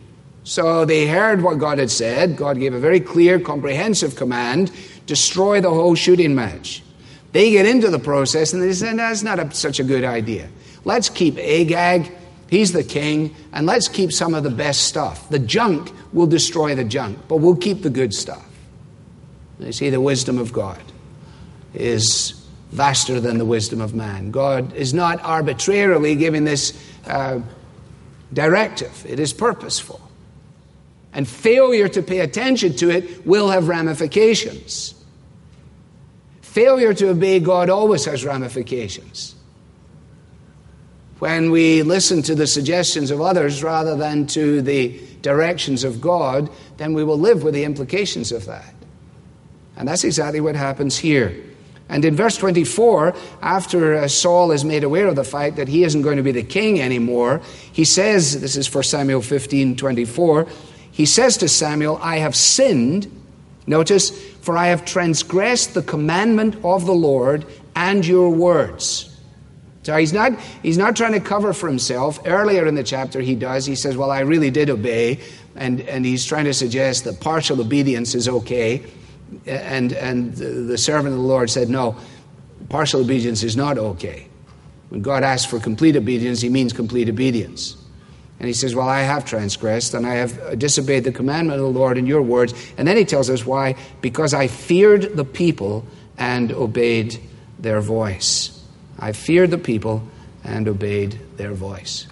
So 0.44 0.84
they 0.84 1.06
heard 1.06 1.42
what 1.42 1.58
God 1.58 1.78
had 1.78 1.90
said. 1.90 2.36
God 2.36 2.58
gave 2.58 2.74
a 2.74 2.78
very 2.78 3.00
clear, 3.00 3.40
comprehensive 3.40 4.14
command 4.14 4.70
destroy 5.06 5.60
the 5.60 5.70
whole 5.70 5.94
shooting 5.94 6.34
match. 6.34 6.82
They 7.32 7.50
get 7.50 7.66
into 7.66 7.90
the 7.90 7.98
process 7.98 8.52
and 8.52 8.62
they 8.62 8.72
say, 8.72 8.94
that's 8.94 9.22
not 9.22 9.38
a, 9.38 9.52
such 9.54 9.80
a 9.80 9.84
good 9.84 10.04
idea. 10.04 10.48
Let's 10.84 11.08
keep 11.08 11.38
Agag, 11.38 12.12
he's 12.48 12.72
the 12.72 12.84
king, 12.84 13.34
and 13.52 13.66
let's 13.66 13.88
keep 13.88 14.12
some 14.12 14.34
of 14.34 14.42
the 14.42 14.50
best 14.50 14.84
stuff. 14.84 15.28
The 15.28 15.38
junk 15.38 15.92
will 16.12 16.26
destroy 16.26 16.74
the 16.74 16.84
junk, 16.84 17.18
but 17.28 17.36
we'll 17.36 17.56
keep 17.56 17.82
the 17.82 17.90
good 17.90 18.14
stuff. 18.14 18.44
You 19.58 19.72
see, 19.72 19.90
the 19.90 20.00
wisdom 20.00 20.38
of 20.38 20.52
God 20.52 20.80
is 21.74 22.45
vaster 22.70 23.20
than 23.20 23.38
the 23.38 23.44
wisdom 23.44 23.80
of 23.80 23.94
man. 23.94 24.30
God 24.30 24.74
is 24.74 24.92
not 24.92 25.22
arbitrarily 25.22 26.14
giving 26.16 26.44
this 26.44 26.72
uh, 27.06 27.40
directive, 28.32 29.04
it 29.08 29.20
is 29.20 29.32
purposeful. 29.32 30.00
And 31.12 31.26
failure 31.26 31.88
to 31.88 32.02
pay 32.02 32.20
attention 32.20 32.76
to 32.76 32.90
it 32.90 33.26
will 33.26 33.48
have 33.48 33.68
ramifications. 33.68 34.94
Failure 36.42 36.92
to 36.92 37.10
obey 37.10 37.40
God 37.40 37.70
always 37.70 38.04
has 38.04 38.24
ramifications. 38.24 39.34
When 41.18 41.50
we 41.50 41.82
listen 41.82 42.20
to 42.22 42.34
the 42.34 42.46
suggestions 42.46 43.10
of 43.10 43.22
others 43.22 43.62
rather 43.62 43.96
than 43.96 44.26
to 44.28 44.60
the 44.60 45.00
directions 45.22 45.84
of 45.84 46.00
God, 46.00 46.50
then 46.76 46.92
we 46.92 47.02
will 47.02 47.18
live 47.18 47.42
with 47.42 47.54
the 47.54 47.64
implications 47.64 48.32
of 48.32 48.44
that. 48.46 48.74
And 49.76 49.88
that's 49.88 50.04
exactly 50.04 50.40
what 50.40 50.54
happens 50.54 50.98
here. 50.98 51.42
And 51.88 52.04
in 52.04 52.16
verse 52.16 52.36
24, 52.36 53.14
after 53.42 53.94
uh, 53.94 54.08
Saul 54.08 54.50
is 54.50 54.64
made 54.64 54.82
aware 54.82 55.06
of 55.06 55.16
the 55.16 55.24
fact 55.24 55.56
that 55.56 55.68
he 55.68 55.84
isn't 55.84 56.02
going 56.02 56.16
to 56.16 56.22
be 56.22 56.32
the 56.32 56.42
king 56.42 56.80
anymore, 56.80 57.40
he 57.72 57.84
says, 57.84 58.40
this 58.40 58.56
is 58.56 58.66
for 58.66 58.82
Samuel 58.82 59.22
15 59.22 59.76
24, 59.76 60.48
he 60.90 61.06
says 61.06 61.36
to 61.38 61.48
Samuel, 61.48 61.98
I 62.02 62.16
have 62.16 62.34
sinned, 62.34 63.10
notice, 63.66 64.10
for 64.40 64.56
I 64.56 64.68
have 64.68 64.84
transgressed 64.84 65.74
the 65.74 65.82
commandment 65.82 66.56
of 66.64 66.86
the 66.86 66.94
Lord 66.94 67.46
and 67.76 68.04
your 68.04 68.30
words. 68.30 69.12
So 69.82 69.96
he's 69.96 70.12
not, 70.12 70.40
he's 70.64 70.78
not 70.78 70.96
trying 70.96 71.12
to 71.12 71.20
cover 71.20 71.52
for 71.52 71.68
himself. 71.68 72.18
Earlier 72.24 72.66
in 72.66 72.74
the 72.74 72.82
chapter, 72.82 73.20
he 73.20 73.36
does. 73.36 73.66
He 73.66 73.76
says, 73.76 73.96
Well, 73.96 74.10
I 74.10 74.20
really 74.20 74.50
did 74.50 74.68
obey. 74.68 75.20
And, 75.54 75.80
and 75.82 76.04
he's 76.04 76.24
trying 76.24 76.46
to 76.46 76.54
suggest 76.54 77.04
that 77.04 77.20
partial 77.20 77.60
obedience 77.60 78.16
is 78.16 78.28
okay. 78.28 78.84
And, 79.46 79.92
and 79.92 80.34
the 80.34 80.78
servant 80.78 81.14
of 81.14 81.20
the 81.20 81.26
Lord 81.26 81.50
said, 81.50 81.68
No, 81.68 81.96
partial 82.68 83.00
obedience 83.00 83.42
is 83.42 83.56
not 83.56 83.78
okay. 83.78 84.28
When 84.88 85.02
God 85.02 85.24
asks 85.24 85.50
for 85.50 85.58
complete 85.58 85.96
obedience, 85.96 86.40
he 86.40 86.48
means 86.48 86.72
complete 86.72 87.08
obedience. 87.08 87.76
And 88.38 88.46
he 88.46 88.54
says, 88.54 88.74
Well, 88.74 88.88
I 88.88 89.00
have 89.00 89.24
transgressed 89.24 89.94
and 89.94 90.06
I 90.06 90.14
have 90.14 90.58
disobeyed 90.58 91.04
the 91.04 91.12
commandment 91.12 91.58
of 91.58 91.66
the 91.72 91.78
Lord 91.78 91.98
in 91.98 92.06
your 92.06 92.22
words. 92.22 92.54
And 92.76 92.86
then 92.86 92.96
he 92.96 93.04
tells 93.04 93.30
us 93.30 93.44
why. 93.44 93.76
Because 94.00 94.34
I 94.34 94.46
feared 94.46 95.16
the 95.16 95.24
people 95.24 95.86
and 96.18 96.52
obeyed 96.52 97.20
their 97.58 97.80
voice. 97.80 98.62
I 98.98 99.12
feared 99.12 99.50
the 99.50 99.58
people 99.58 100.06
and 100.44 100.68
obeyed 100.68 101.18
their 101.36 101.52
voice. 101.52 102.06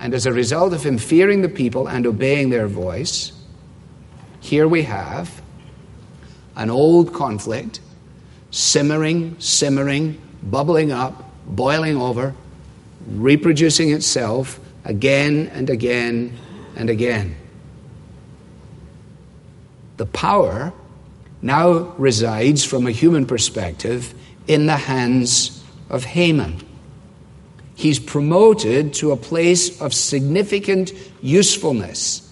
And 0.00 0.14
as 0.14 0.26
a 0.26 0.32
result 0.32 0.72
of 0.72 0.84
him 0.84 0.96
fearing 0.96 1.42
the 1.42 1.48
people 1.48 1.88
and 1.88 2.06
obeying 2.06 2.50
their 2.50 2.68
voice, 2.68 3.32
here 4.40 4.68
we 4.68 4.82
have 4.84 5.42
an 6.58 6.68
old 6.68 7.14
conflict 7.14 7.80
simmering, 8.50 9.36
simmering, 9.38 10.20
bubbling 10.42 10.92
up, 10.92 11.30
boiling 11.46 11.96
over, 11.96 12.34
reproducing 13.06 13.92
itself 13.92 14.58
again 14.84 15.50
and 15.54 15.70
again 15.70 16.36
and 16.76 16.90
again. 16.90 17.36
The 19.98 20.06
power 20.06 20.72
now 21.42 21.94
resides, 21.98 22.64
from 22.64 22.86
a 22.86 22.90
human 22.90 23.26
perspective, 23.26 24.14
in 24.46 24.66
the 24.66 24.76
hands 24.76 25.62
of 25.90 26.04
Haman. 26.04 26.62
He's 27.74 27.98
promoted 27.98 28.94
to 28.94 29.12
a 29.12 29.16
place 29.16 29.80
of 29.80 29.94
significant 29.94 30.92
usefulness. 31.22 32.27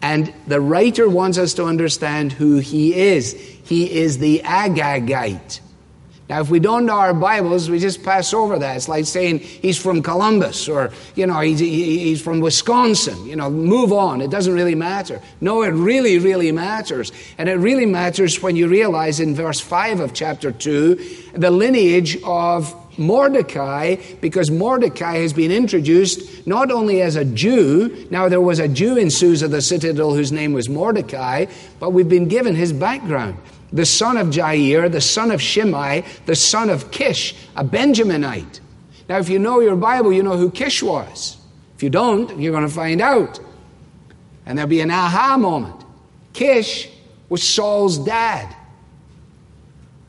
And 0.00 0.32
the 0.46 0.60
writer 0.60 1.08
wants 1.08 1.38
us 1.38 1.54
to 1.54 1.64
understand 1.64 2.32
who 2.32 2.58
he 2.58 2.94
is. 2.94 3.32
He 3.32 3.90
is 3.90 4.18
the 4.18 4.40
Agagite. 4.44 5.60
Now, 6.28 6.42
if 6.42 6.50
we 6.50 6.60
don't 6.60 6.84
know 6.84 6.98
our 6.98 7.14
Bibles, 7.14 7.70
we 7.70 7.78
just 7.78 8.02
pass 8.02 8.34
over 8.34 8.58
that. 8.58 8.76
It's 8.76 8.86
like 8.86 9.06
saying 9.06 9.38
he's 9.38 9.78
from 9.78 10.02
Columbus 10.02 10.68
or, 10.68 10.92
you 11.14 11.26
know, 11.26 11.40
he's, 11.40 11.58
he's 11.58 12.20
from 12.20 12.40
Wisconsin. 12.40 13.24
You 13.26 13.34
know, 13.34 13.48
move 13.48 13.94
on. 13.94 14.20
It 14.20 14.30
doesn't 14.30 14.52
really 14.52 14.74
matter. 14.74 15.22
No, 15.40 15.62
it 15.62 15.70
really, 15.70 16.18
really 16.18 16.52
matters. 16.52 17.12
And 17.38 17.48
it 17.48 17.54
really 17.54 17.86
matters 17.86 18.42
when 18.42 18.56
you 18.56 18.68
realize 18.68 19.20
in 19.20 19.34
verse 19.34 19.58
5 19.58 20.00
of 20.00 20.12
chapter 20.12 20.52
2 20.52 21.32
the 21.32 21.50
lineage 21.50 22.18
of 22.22 22.74
Mordecai, 22.98 23.96
because 24.20 24.50
Mordecai 24.50 25.18
has 25.18 25.32
been 25.32 25.52
introduced 25.52 26.46
not 26.46 26.70
only 26.70 27.00
as 27.02 27.16
a 27.16 27.24
Jew, 27.24 28.06
now 28.10 28.28
there 28.28 28.40
was 28.40 28.58
a 28.58 28.68
Jew 28.68 28.96
in 28.96 29.10
Susa, 29.10 29.48
the 29.48 29.62
citadel, 29.62 30.14
whose 30.14 30.32
name 30.32 30.52
was 30.52 30.68
Mordecai, 30.68 31.46
but 31.78 31.90
we've 31.90 32.08
been 32.08 32.28
given 32.28 32.54
his 32.54 32.72
background 32.72 33.38
the 33.72 33.84
son 33.84 34.16
of 34.16 34.28
Jair, 34.28 34.90
the 34.90 35.00
son 35.00 35.30
of 35.30 35.42
Shimei, 35.42 36.04
the 36.26 36.34
son 36.34 36.70
of 36.70 36.90
Kish, 36.90 37.34
a 37.54 37.64
Benjaminite. 37.64 38.60
Now, 39.08 39.18
if 39.18 39.28
you 39.28 39.38
know 39.38 39.60
your 39.60 39.76
Bible, 39.76 40.12
you 40.12 40.22
know 40.22 40.36
who 40.36 40.50
Kish 40.50 40.82
was. 40.82 41.36
If 41.76 41.82
you 41.82 41.90
don't, 41.90 42.38
you're 42.40 42.52
going 42.52 42.66
to 42.66 42.74
find 42.74 43.00
out. 43.00 43.38
And 44.46 44.56
there'll 44.56 44.68
be 44.68 44.80
an 44.80 44.90
aha 44.90 45.36
moment. 45.36 45.84
Kish 46.32 46.88
was 47.28 47.42
Saul's 47.42 47.98
dad. 47.98 48.54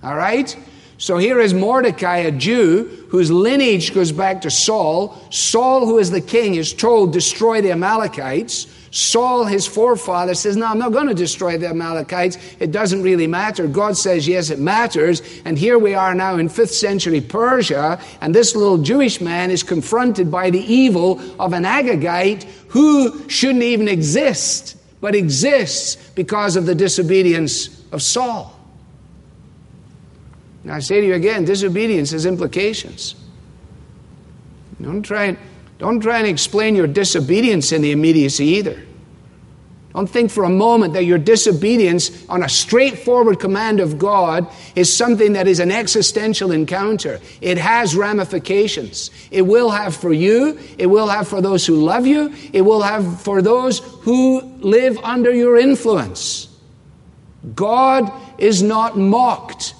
All 0.01 0.15
right? 0.15 0.55
So 0.99 1.17
here 1.17 1.39
is 1.39 1.53
Mordecai, 1.53 2.17
a 2.17 2.31
Jew, 2.31 2.83
whose 3.07 3.31
lineage 3.31 3.93
goes 3.93 4.11
back 4.11 4.41
to 4.41 4.51
Saul. 4.51 5.17
Saul, 5.29 5.85
who 5.85 5.97
is 5.97 6.11
the 6.11 6.19
king, 6.19 6.55
is 6.55 6.73
told, 6.73 7.13
destroy 7.13 7.61
the 7.61 7.71
Amalekites. 7.71 8.67
Saul, 8.91 9.45
his 9.45 9.65
forefather, 9.65 10.33
says, 10.33 10.57
No, 10.57 10.65
I'm 10.65 10.77
not 10.77 10.91
going 10.91 11.07
to 11.07 11.13
destroy 11.13 11.57
the 11.57 11.69
Amalekites. 11.69 12.37
It 12.59 12.73
doesn't 12.73 13.01
really 13.01 13.27
matter. 13.27 13.65
God 13.65 13.95
says, 13.95 14.27
Yes, 14.27 14.49
it 14.49 14.59
matters. 14.59 15.21
And 15.45 15.57
here 15.57 15.79
we 15.79 15.93
are 15.93 16.13
now 16.13 16.35
in 16.35 16.49
5th 16.49 16.71
century 16.71 17.21
Persia, 17.21 18.01
and 18.19 18.35
this 18.35 18.53
little 18.53 18.77
Jewish 18.77 19.21
man 19.21 19.51
is 19.51 19.63
confronted 19.63 20.29
by 20.29 20.49
the 20.49 20.61
evil 20.61 21.21
of 21.39 21.53
an 21.53 21.63
Agagite 21.63 22.43
who 22.67 23.29
shouldn't 23.29 23.63
even 23.63 23.87
exist, 23.87 24.75
but 24.99 25.15
exists 25.15 25.95
because 26.09 26.57
of 26.57 26.65
the 26.65 26.75
disobedience 26.75 27.85
of 27.93 28.01
Saul. 28.01 28.58
Now, 30.69 30.75
I 30.75 30.79
say 30.81 31.01
to 31.01 31.07
you 31.07 31.15
again 31.15 31.45
disobedience 31.45 32.11
has 32.11 32.27
implications. 32.27 33.15
Don't 34.79 35.01
try 35.01 35.25
and 35.25 35.37
don't 35.79 35.99
try 35.99 36.19
and 36.19 36.27
explain 36.27 36.75
your 36.75 36.85
disobedience 36.85 37.71
in 37.71 37.81
the 37.81 37.91
immediacy 37.91 38.45
either. 38.45 38.79
Don't 39.95 40.07
think 40.07 40.29
for 40.29 40.43
a 40.43 40.49
moment 40.49 40.93
that 40.93 41.05
your 41.05 41.17
disobedience 41.17 42.23
on 42.29 42.43
a 42.43 42.49
straightforward 42.49 43.39
command 43.39 43.79
of 43.79 43.97
God 43.97 44.47
is 44.75 44.95
something 44.95 45.33
that 45.33 45.47
is 45.47 45.59
an 45.59 45.71
existential 45.71 46.51
encounter. 46.51 47.19
It 47.41 47.57
has 47.57 47.95
ramifications. 47.95 49.09
It 49.31 49.41
will 49.41 49.71
have 49.71 49.95
for 49.95 50.13
you, 50.13 50.59
it 50.77 50.85
will 50.85 51.07
have 51.07 51.27
for 51.27 51.41
those 51.41 51.65
who 51.65 51.77
love 51.77 52.05
you, 52.05 52.31
it 52.53 52.61
will 52.61 52.83
have 52.83 53.23
for 53.23 53.41
those 53.41 53.79
who 54.01 54.41
live 54.59 54.99
under 54.99 55.33
your 55.33 55.57
influence. 55.57 56.47
God 57.55 58.11
is 58.37 58.61
not 58.61 58.99
mocked 58.99 59.73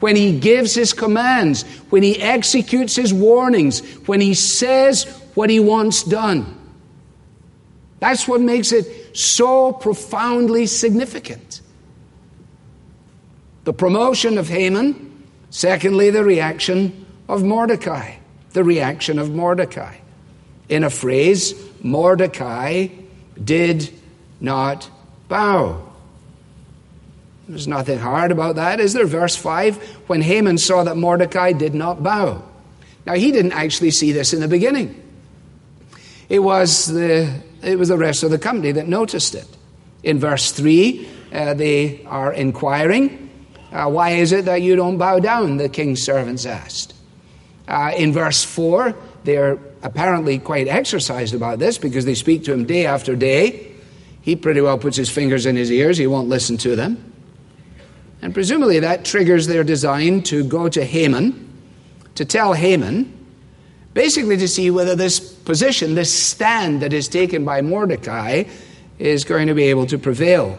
when 0.00 0.16
He 0.16 0.38
gives 0.38 0.74
His 0.74 0.92
commands, 0.92 1.62
when 1.90 2.02
He 2.02 2.20
executes 2.20 2.96
His 2.96 3.12
warnings, 3.12 3.80
when 4.06 4.20
He 4.20 4.34
says 4.34 5.04
what 5.36 5.50
he 5.50 5.60
wants 5.60 6.02
done. 6.02 6.56
That's 8.00 8.26
what 8.26 8.40
makes 8.40 8.72
it 8.72 9.16
so 9.16 9.72
profoundly 9.72 10.66
significant. 10.66 11.60
The 13.64 13.72
promotion 13.72 14.38
of 14.38 14.48
Haman, 14.48 15.24
secondly, 15.50 16.10
the 16.10 16.24
reaction 16.24 17.06
of 17.28 17.44
Mordecai. 17.44 18.16
The 18.52 18.64
reaction 18.64 19.18
of 19.18 19.34
Mordecai. 19.34 19.96
In 20.68 20.84
a 20.84 20.90
phrase, 20.90 21.54
Mordecai 21.82 22.88
did 23.42 23.92
not 24.40 24.90
bow. 25.28 25.92
There's 27.48 27.68
nothing 27.68 27.98
hard 27.98 28.32
about 28.32 28.56
that, 28.56 28.80
is 28.80 28.92
there? 28.92 29.06
Verse 29.06 29.36
5 29.36 29.76
when 30.08 30.20
Haman 30.20 30.58
saw 30.58 30.84
that 30.84 30.96
Mordecai 30.96 31.52
did 31.52 31.74
not 31.74 32.02
bow. 32.02 32.42
Now, 33.06 33.14
he 33.14 33.30
didn't 33.30 33.52
actually 33.52 33.92
see 33.92 34.10
this 34.10 34.32
in 34.32 34.40
the 34.40 34.48
beginning. 34.48 35.00
It 36.28 36.40
was 36.40 36.86
the, 36.86 37.40
it 37.62 37.78
was 37.78 37.88
the 37.88 37.96
rest 37.96 38.24
of 38.24 38.30
the 38.30 38.38
company 38.38 38.72
that 38.72 38.88
noticed 38.88 39.36
it. 39.36 39.46
In 40.02 40.18
verse 40.18 40.50
3, 40.50 41.08
uh, 41.32 41.54
they 41.54 42.04
are 42.04 42.32
inquiring, 42.32 43.30
uh, 43.70 43.88
Why 43.88 44.10
is 44.10 44.32
it 44.32 44.46
that 44.46 44.62
you 44.62 44.74
don't 44.74 44.98
bow 44.98 45.20
down? 45.20 45.56
The 45.56 45.68
king's 45.68 46.02
servants 46.02 46.46
asked. 46.46 46.94
Uh, 47.68 47.92
in 47.96 48.12
verse 48.12 48.42
4, 48.44 48.94
they're 49.22 49.58
apparently 49.82 50.38
quite 50.38 50.66
exercised 50.66 51.34
about 51.34 51.60
this 51.60 51.78
because 51.78 52.04
they 52.04 52.14
speak 52.14 52.44
to 52.44 52.52
him 52.52 52.64
day 52.64 52.86
after 52.86 53.14
day. 53.14 53.72
He 54.22 54.34
pretty 54.34 54.60
well 54.60 54.78
puts 54.78 54.96
his 54.96 55.08
fingers 55.08 55.46
in 55.46 55.54
his 55.54 55.70
ears, 55.70 55.96
he 55.96 56.08
won't 56.08 56.28
listen 56.28 56.56
to 56.58 56.74
them. 56.74 57.12
And 58.26 58.34
presumably 58.34 58.80
that 58.80 59.04
triggers 59.04 59.46
their 59.46 59.62
design 59.62 60.20
to 60.24 60.42
go 60.42 60.68
to 60.68 60.84
Haman, 60.84 61.48
to 62.16 62.24
tell 62.24 62.54
Haman 62.54 63.12
basically 63.94 64.36
to 64.38 64.48
see 64.48 64.68
whether 64.68 64.96
this 64.96 65.20
position, 65.20 65.94
this 65.94 66.12
stand 66.12 66.82
that 66.82 66.92
is 66.92 67.06
taken 67.06 67.44
by 67.44 67.62
Mordecai, 67.62 68.42
is 68.98 69.22
going 69.22 69.46
to 69.46 69.54
be 69.54 69.62
able 69.66 69.86
to 69.86 69.96
prevail. 69.96 70.58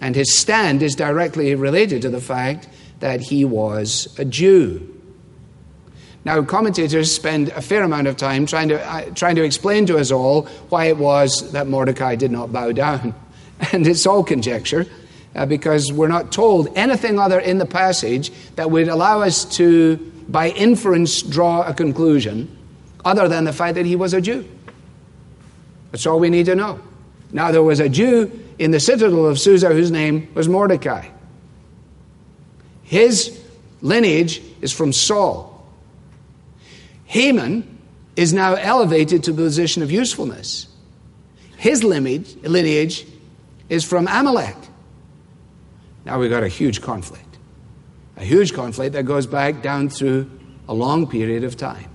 And 0.00 0.16
his 0.16 0.36
stand 0.36 0.82
is 0.82 0.96
directly 0.96 1.54
related 1.54 2.02
to 2.02 2.10
the 2.10 2.20
fact 2.20 2.68
that 2.98 3.20
he 3.20 3.44
was 3.44 4.12
a 4.18 4.24
Jew. 4.24 5.00
Now, 6.24 6.42
commentators 6.42 7.14
spend 7.14 7.50
a 7.50 7.62
fair 7.62 7.84
amount 7.84 8.08
of 8.08 8.16
time 8.16 8.44
trying 8.44 8.70
to, 8.70 8.84
uh, 8.84 9.02
trying 9.14 9.36
to 9.36 9.44
explain 9.44 9.86
to 9.86 9.98
us 9.98 10.10
all 10.10 10.46
why 10.68 10.86
it 10.86 10.96
was 10.96 11.52
that 11.52 11.68
Mordecai 11.68 12.16
did 12.16 12.32
not 12.32 12.52
bow 12.52 12.72
down. 12.72 13.14
And 13.72 13.86
it's 13.86 14.06
all 14.06 14.24
conjecture, 14.24 14.86
uh, 15.34 15.46
because 15.46 15.92
we're 15.92 16.08
not 16.08 16.32
told 16.32 16.68
anything 16.76 17.18
other 17.18 17.38
in 17.38 17.58
the 17.58 17.66
passage 17.66 18.32
that 18.56 18.70
would 18.70 18.88
allow 18.88 19.20
us 19.22 19.44
to 19.56 19.96
by 20.30 20.50
inference, 20.50 21.22
draw 21.22 21.62
a 21.62 21.74
conclusion 21.74 22.56
other 23.04 23.26
than 23.26 23.44
the 23.44 23.52
fact 23.52 23.74
that 23.74 23.84
he 23.84 23.96
was 23.96 24.14
a 24.14 24.20
Jew. 24.20 24.48
That's 25.90 26.06
all 26.06 26.20
we 26.20 26.30
need 26.30 26.46
to 26.46 26.54
know. 26.54 26.80
Now, 27.32 27.50
there 27.50 27.62
was 27.62 27.80
a 27.80 27.88
Jew 27.88 28.30
in 28.58 28.70
the 28.70 28.78
citadel 28.78 29.26
of 29.26 29.40
Susa 29.40 29.70
whose 29.70 29.90
name 29.90 30.28
was 30.34 30.48
Mordecai. 30.48 31.08
His 32.84 33.40
lineage 33.82 34.40
is 34.60 34.72
from 34.72 34.92
Saul. 34.92 35.66
Haman 37.06 37.78
is 38.14 38.32
now 38.32 38.54
elevated 38.54 39.24
to 39.24 39.32
the 39.32 39.42
position 39.42 39.82
of 39.82 39.90
usefulness. 39.90 40.68
His 41.56 41.82
lineage, 41.82 42.36
lineage 42.42 43.06
is 43.68 43.84
from 43.84 44.06
Amalek. 44.06 44.56
Now 46.10 46.18
we've 46.18 46.28
got 46.28 46.42
a 46.42 46.48
huge 46.48 46.82
conflict 46.82 47.24
a 48.16 48.24
huge 48.24 48.52
conflict 48.52 48.92
that 48.94 49.04
goes 49.04 49.26
back 49.26 49.62
down 49.62 49.88
through 49.88 50.30
a 50.68 50.74
long 50.74 51.06
period 51.06 51.42
of 51.42 51.56
time. 51.56 51.88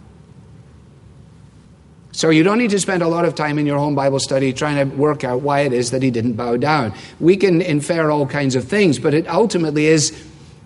So 2.14 2.30
you 2.30 2.42
don't 2.42 2.58
need 2.58 2.72
to 2.72 2.80
spend 2.80 3.04
a 3.04 3.08
lot 3.08 3.26
of 3.26 3.36
time 3.36 3.60
in 3.60 3.66
your 3.66 3.78
home 3.78 3.94
Bible 3.94 4.20
study 4.20 4.52
trying 4.54 4.90
to 4.90 4.96
work 4.96 5.24
out 5.24 5.42
why 5.42 5.60
it 5.62 5.74
is 5.74 5.92
that 5.92 6.02
he 6.02 6.10
didn't 6.10 6.34
bow 6.34 6.58
down. 6.58 6.94
We 7.20 7.38
can 7.38 7.62
infer 7.62 8.10
all 8.10 8.26
kinds 8.26 8.56
of 8.56 8.64
things, 8.64 8.98
but 8.98 9.14
it 9.14 9.28
ultimately 9.28 9.86
is 9.86 10.18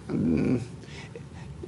um, 0.08 0.62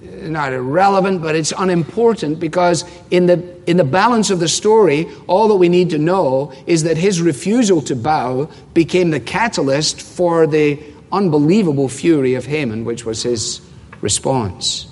not 0.01 0.53
irrelevant, 0.53 1.21
but 1.21 1.35
it's 1.35 1.51
unimportant 1.57 2.39
because 2.39 2.85
in 3.09 3.25
the 3.25 3.43
in 3.69 3.77
the 3.77 3.83
balance 3.83 4.29
of 4.29 4.39
the 4.39 4.47
story, 4.47 5.07
all 5.27 5.47
that 5.47 5.55
we 5.55 5.67
need 5.67 5.89
to 5.89 5.97
know 5.97 6.53
is 6.65 6.83
that 6.83 6.97
his 6.97 7.21
refusal 7.21 7.81
to 7.81 7.95
bow 7.95 8.49
became 8.73 9.09
the 9.09 9.19
catalyst 9.19 10.01
for 10.01 10.47
the 10.47 10.79
unbelievable 11.11 11.89
fury 11.89 12.35
of 12.35 12.45
Haman, 12.45 12.85
which 12.85 13.05
was 13.05 13.23
his 13.23 13.61
response. 14.01 14.87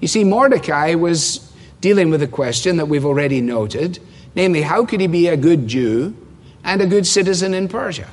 You 0.00 0.08
see, 0.08 0.24
Mordecai 0.24 0.94
was 0.94 1.52
dealing 1.80 2.10
with 2.10 2.22
a 2.22 2.28
question 2.28 2.76
that 2.76 2.86
we've 2.86 3.06
already 3.06 3.40
noted 3.40 3.98
namely, 4.34 4.62
how 4.62 4.84
could 4.84 5.00
he 5.00 5.06
be 5.06 5.28
a 5.28 5.36
good 5.36 5.68
Jew 5.68 6.14
and 6.64 6.80
a 6.80 6.86
good 6.86 7.06
citizen 7.06 7.54
in 7.54 7.68
Persia? 7.68 8.08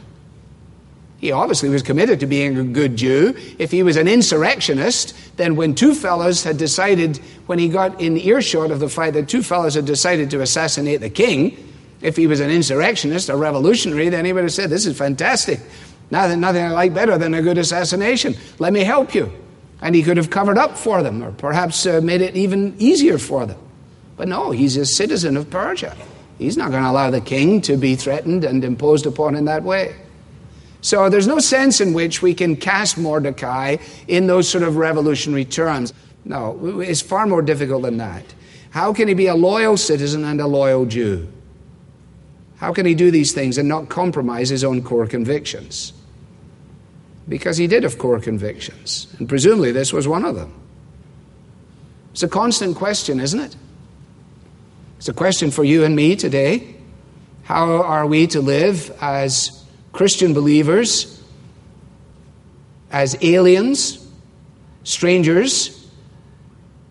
He 1.19 1.31
obviously 1.31 1.69
was 1.69 1.83
committed 1.83 2.19
to 2.21 2.25
being 2.25 2.57
a 2.57 2.63
good 2.63 2.95
Jew. 2.95 3.35
If 3.59 3.69
he 3.69 3.83
was 3.83 3.95
an 3.95 4.07
insurrectionist, 4.07 5.15
then 5.37 5.55
when 5.55 5.75
two 5.75 5.93
fellows 5.93 6.43
had 6.43 6.57
decided, 6.57 7.17
when 7.45 7.59
he 7.59 7.69
got 7.69 8.01
in 8.01 8.17
earshot 8.17 8.71
of 8.71 8.79
the 8.79 8.89
fact 8.89 9.13
that 9.13 9.29
two 9.29 9.43
fellows 9.43 9.75
had 9.75 9.85
decided 9.85 10.31
to 10.31 10.41
assassinate 10.41 10.99
the 10.99 11.11
king, 11.11 11.57
if 12.01 12.15
he 12.15 12.25
was 12.25 12.39
an 12.39 12.49
insurrectionist, 12.49 13.29
a 13.29 13.37
revolutionary, 13.37 14.09
then 14.09 14.25
he 14.25 14.33
would 14.33 14.43
have 14.43 14.51
said, 14.51 14.71
This 14.71 14.87
is 14.87 14.97
fantastic. 14.97 15.59
Nothing, 16.11 16.41
nothing 16.41 16.63
I 16.63 16.71
like 16.71 16.93
better 16.93 17.17
than 17.17 17.33
a 17.33 17.41
good 17.41 17.57
assassination. 17.57 18.35
Let 18.59 18.73
me 18.73 18.81
help 18.81 19.15
you. 19.15 19.31
And 19.81 19.95
he 19.95 20.03
could 20.03 20.17
have 20.17 20.29
covered 20.29 20.57
up 20.57 20.77
for 20.77 21.01
them, 21.01 21.23
or 21.23 21.31
perhaps 21.31 21.85
uh, 21.85 22.01
made 22.01 22.21
it 22.21 22.35
even 22.35 22.75
easier 22.77 23.17
for 23.17 23.45
them. 23.45 23.57
But 24.17 24.27
no, 24.27 24.51
he's 24.51 24.77
a 24.77 24.85
citizen 24.85 25.37
of 25.37 25.49
Persia. 25.49 25.95
He's 26.37 26.57
not 26.57 26.69
going 26.69 26.83
to 26.83 26.89
allow 26.89 27.09
the 27.09 27.21
king 27.21 27.61
to 27.61 27.77
be 27.77 27.95
threatened 27.95 28.43
and 28.43 28.63
imposed 28.63 29.05
upon 29.05 29.35
in 29.35 29.45
that 29.45 29.63
way. 29.63 29.95
So 30.81 31.09
there's 31.09 31.27
no 31.27 31.39
sense 31.39 31.79
in 31.79 31.93
which 31.93 32.21
we 32.21 32.33
can 32.33 32.55
cast 32.55 32.97
Mordecai 32.97 33.77
in 34.07 34.27
those 34.27 34.49
sort 34.49 34.63
of 34.63 34.75
revolutionary 34.75 35.45
terms. 35.45 35.93
No, 36.25 36.81
it's 36.81 37.01
far 37.01 37.25
more 37.25 37.41
difficult 37.41 37.83
than 37.83 37.97
that. 37.97 38.23
How 38.71 38.93
can 38.93 39.07
he 39.07 39.13
be 39.13 39.27
a 39.27 39.35
loyal 39.35 39.77
citizen 39.77 40.23
and 40.23 40.41
a 40.41 40.47
loyal 40.47 40.85
Jew? 40.85 41.27
How 42.57 42.73
can 42.73 42.85
he 42.85 42.95
do 42.95 43.11
these 43.11 43.31
things 43.31 43.57
and 43.57 43.67
not 43.67 43.89
compromise 43.89 44.49
his 44.49 44.63
own 44.63 44.83
core 44.83 45.07
convictions? 45.07 45.93
Because 47.27 47.57
he 47.57 47.67
did 47.67 47.83
have 47.83 47.97
core 47.97 48.19
convictions, 48.19 49.07
and 49.19 49.29
presumably 49.29 49.71
this 49.71 49.93
was 49.93 50.07
one 50.07 50.25
of 50.25 50.35
them. 50.35 50.53
It's 52.11 52.23
a 52.23 52.27
constant 52.27 52.75
question, 52.75 53.19
isn't 53.19 53.39
it? 53.39 53.55
It's 54.97 55.07
a 55.07 55.13
question 55.13 55.51
for 55.51 55.63
you 55.63 55.83
and 55.83 55.95
me 55.95 56.15
today. 56.15 56.75
How 57.43 57.83
are 57.83 58.05
we 58.05 58.27
to 58.27 58.41
live 58.41 58.95
as 59.01 59.63
Christian 59.93 60.33
believers 60.33 61.21
as 62.91 63.15
aliens, 63.23 64.05
strangers, 64.83 65.77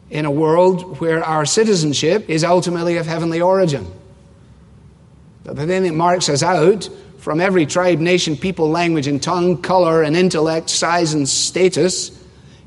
in 0.08 0.24
a 0.24 0.30
world 0.30 0.98
where 1.00 1.22
our 1.22 1.44
citizenship 1.44 2.28
is 2.28 2.42
ultimately 2.42 2.96
of 2.96 3.06
heavenly 3.06 3.40
origin. 3.40 3.86
But 5.44 5.56
then 5.56 5.84
it 5.84 5.94
marks 5.94 6.28
us 6.28 6.42
out 6.42 6.88
from 7.20 7.40
every 7.40 7.66
tribe, 7.66 7.98
nation, 7.98 8.36
people, 8.36 8.70
language, 8.70 9.06
and 9.06 9.22
tongue, 9.22 9.60
color, 9.60 10.02
and 10.02 10.16
intellect, 10.16 10.70
size, 10.70 11.12
and 11.12 11.28
status 11.28 12.18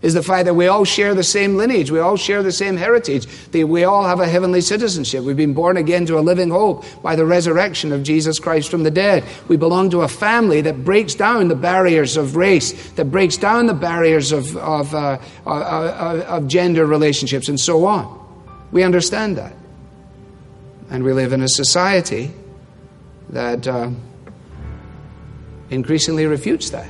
is 0.04 0.14
the 0.14 0.22
fact 0.22 0.46
that 0.46 0.54
we 0.54 0.68
all 0.68 0.84
share 0.84 1.16
the 1.16 1.24
same 1.24 1.56
lineage, 1.56 1.90
we 1.90 2.00
all 2.00 2.18
share 2.18 2.44
the 2.44 2.52
same 2.52 2.76
heritage, 2.76 3.26
we 3.54 3.86
all 3.86 4.04
have 4.04 4.20
a 4.20 4.28
heavenly 4.28 4.60
citizenship. 4.60 5.24
We've 5.24 5.38
been 5.38 5.54
born 5.54 5.78
again 5.78 6.06
to 6.08 6.20
a 6.20 6.22
living 6.22 6.50
hope 6.50 6.84
by 7.02 7.16
the 7.16 7.26
resurrection 7.26 7.94
of 7.94 8.04
Jesus 8.04 8.38
Christ 8.38 8.70
from 8.70 8.84
the 8.84 8.92
dead. 8.92 9.24
We 9.48 9.56
belong 9.56 9.90
to 9.92 10.02
a 10.02 10.10
family 10.10 10.60
that 10.62 10.84
breaks 10.84 11.16
down 11.16 11.48
the 11.48 11.56
barriers 11.56 12.18
of 12.18 12.36
race, 12.36 12.92
that 12.92 13.06
breaks 13.06 13.38
down 13.38 13.66
the 13.66 13.74
barriers 13.74 14.34
of, 14.34 14.56
of, 14.58 14.94
uh, 14.94 15.20
uh, 15.48 15.50
uh, 15.50 16.26
of 16.28 16.48
gender 16.48 16.86
relationships, 16.86 17.48
and 17.48 17.60
so 17.60 17.86
on. 17.86 18.20
We 18.74 18.84
understand 18.84 19.38
that. 19.38 19.54
And 20.90 21.06
we 21.06 21.14
live 21.14 21.32
in 21.32 21.42
a 21.42 21.48
society 21.48 22.32
that 23.30 23.66
uh, 23.66 23.90
increasingly 25.74 26.26
refutes 26.26 26.70
that. 26.70 26.88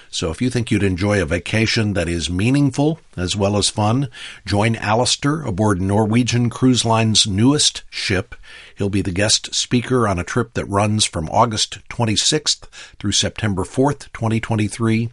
So 0.09 0.31
if 0.31 0.41
you 0.41 0.51
think 0.51 0.71
you'd 0.71 0.85
enjoy 0.85 1.21
a 1.21 1.27
vacation 1.27 1.95
that 1.95 2.09
is 2.09 2.31
meaningful 2.31 3.01
as 3.17 3.35
well 3.35 3.57
as 3.57 3.69
fun, 3.69 4.09
join 4.47 4.77
Alistair 4.77 5.43
aboard 5.43 5.81
Norwegian 5.81 6.49
Cruise 6.49 6.85
Line's 6.85 7.27
newest 7.27 7.83
ship. 7.91 8.37
He'll 8.77 8.89
be 8.89 9.03
the 9.03 9.11
guest 9.11 9.53
speaker 9.53 10.07
on 10.07 10.19
a 10.19 10.25
trip 10.25 10.55
that 10.55 10.67
runs 10.67 11.05
from 11.05 11.29
August 11.31 11.79
26th 11.89 12.69
through 13.01 13.13
September 13.13 13.65
4th, 13.65 14.13
2023. 14.13 15.11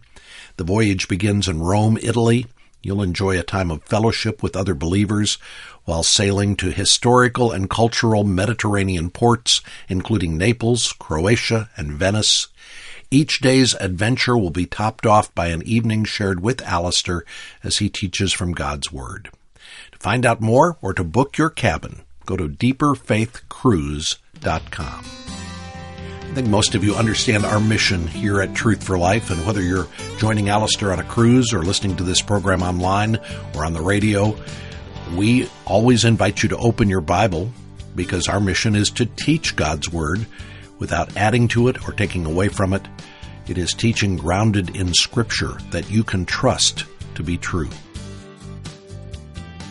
The 0.58 0.64
voyage 0.64 1.08
begins 1.08 1.48
in 1.48 1.60
Rome, 1.60 1.98
Italy, 2.00 2.46
You'll 2.86 3.02
enjoy 3.02 3.36
a 3.36 3.42
time 3.42 3.72
of 3.72 3.82
fellowship 3.82 4.44
with 4.44 4.54
other 4.54 4.72
believers 4.72 5.38
while 5.86 6.04
sailing 6.04 6.54
to 6.58 6.70
historical 6.70 7.50
and 7.50 7.68
cultural 7.68 8.22
Mediterranean 8.22 9.10
ports, 9.10 9.60
including 9.88 10.38
Naples, 10.38 10.94
Croatia, 10.96 11.68
and 11.76 11.90
Venice. 11.90 12.46
Each 13.10 13.40
day's 13.40 13.74
adventure 13.74 14.38
will 14.38 14.50
be 14.50 14.66
topped 14.66 15.04
off 15.04 15.34
by 15.34 15.48
an 15.48 15.66
evening 15.66 16.04
shared 16.04 16.38
with 16.38 16.62
Alistair 16.62 17.24
as 17.64 17.78
he 17.78 17.88
teaches 17.88 18.32
from 18.32 18.52
God's 18.52 18.92
Word. 18.92 19.30
To 19.90 19.98
find 19.98 20.24
out 20.24 20.40
more 20.40 20.78
or 20.80 20.94
to 20.94 21.02
book 21.02 21.36
your 21.36 21.50
cabin, 21.50 22.02
go 22.24 22.36
to 22.36 22.48
deeperfaithcruise.com 22.48 25.04
think 26.34 26.48
most 26.48 26.74
of 26.74 26.84
you 26.84 26.94
understand 26.94 27.44
our 27.44 27.60
mission 27.60 28.06
here 28.06 28.40
at 28.40 28.54
Truth 28.54 28.84
for 28.84 28.98
Life, 28.98 29.30
and 29.30 29.46
whether 29.46 29.62
you're 29.62 29.86
joining 30.18 30.48
Alistair 30.48 30.92
on 30.92 30.98
a 30.98 31.04
cruise 31.04 31.52
or 31.52 31.62
listening 31.62 31.96
to 31.96 32.04
this 32.04 32.20
program 32.20 32.62
online 32.62 33.18
or 33.54 33.64
on 33.64 33.72
the 33.72 33.80
radio, 33.80 34.36
we 35.14 35.48
always 35.64 36.04
invite 36.04 36.42
you 36.42 36.48
to 36.50 36.56
open 36.56 36.88
your 36.88 37.00
Bible 37.00 37.50
because 37.94 38.28
our 38.28 38.40
mission 38.40 38.74
is 38.74 38.90
to 38.90 39.06
teach 39.06 39.56
God's 39.56 39.90
Word 39.90 40.26
without 40.78 41.16
adding 41.16 41.48
to 41.48 41.68
it 41.68 41.88
or 41.88 41.92
taking 41.92 42.26
away 42.26 42.48
from 42.48 42.72
it. 42.72 42.86
It 43.46 43.58
is 43.58 43.72
teaching 43.72 44.16
grounded 44.16 44.76
in 44.76 44.92
Scripture 44.92 45.58
that 45.70 45.90
you 45.90 46.04
can 46.04 46.26
trust 46.26 46.84
to 47.14 47.22
be 47.22 47.38
true. 47.38 47.70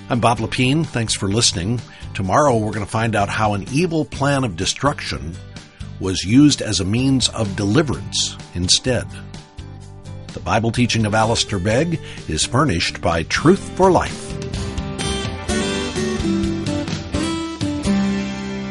I'm 0.09 0.19
Bob 0.19 0.37
Lepine. 0.37 0.85
Thanks 0.85 1.13
for 1.15 1.27
listening. 1.27 1.81
Tomorrow 2.13 2.57
we're 2.57 2.71
going 2.71 2.85
to 2.85 2.91
find 2.91 3.15
out 3.15 3.27
how 3.27 3.53
an 3.53 3.65
evil 3.71 4.05
plan 4.05 4.43
of 4.43 4.55
destruction 4.55 5.35
was 5.99 6.23
used 6.23 6.61
as 6.61 6.79
a 6.79 6.85
means 6.85 7.29
of 7.29 7.55
deliverance 7.55 8.37
instead. 8.53 9.05
The 10.33 10.39
Bible 10.39 10.71
teaching 10.71 11.05
of 11.05 11.15
Alistair 11.15 11.59
Begg 11.59 11.99
is 12.27 12.45
furnished 12.45 13.01
by 13.01 13.23
Truth 13.23 13.69
for 13.77 13.91
Life, 13.91 14.33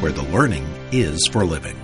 where 0.03 0.13
the 0.13 0.29
learning 0.31 0.67
is 0.93 1.27
for 1.27 1.45
living. 1.45 1.84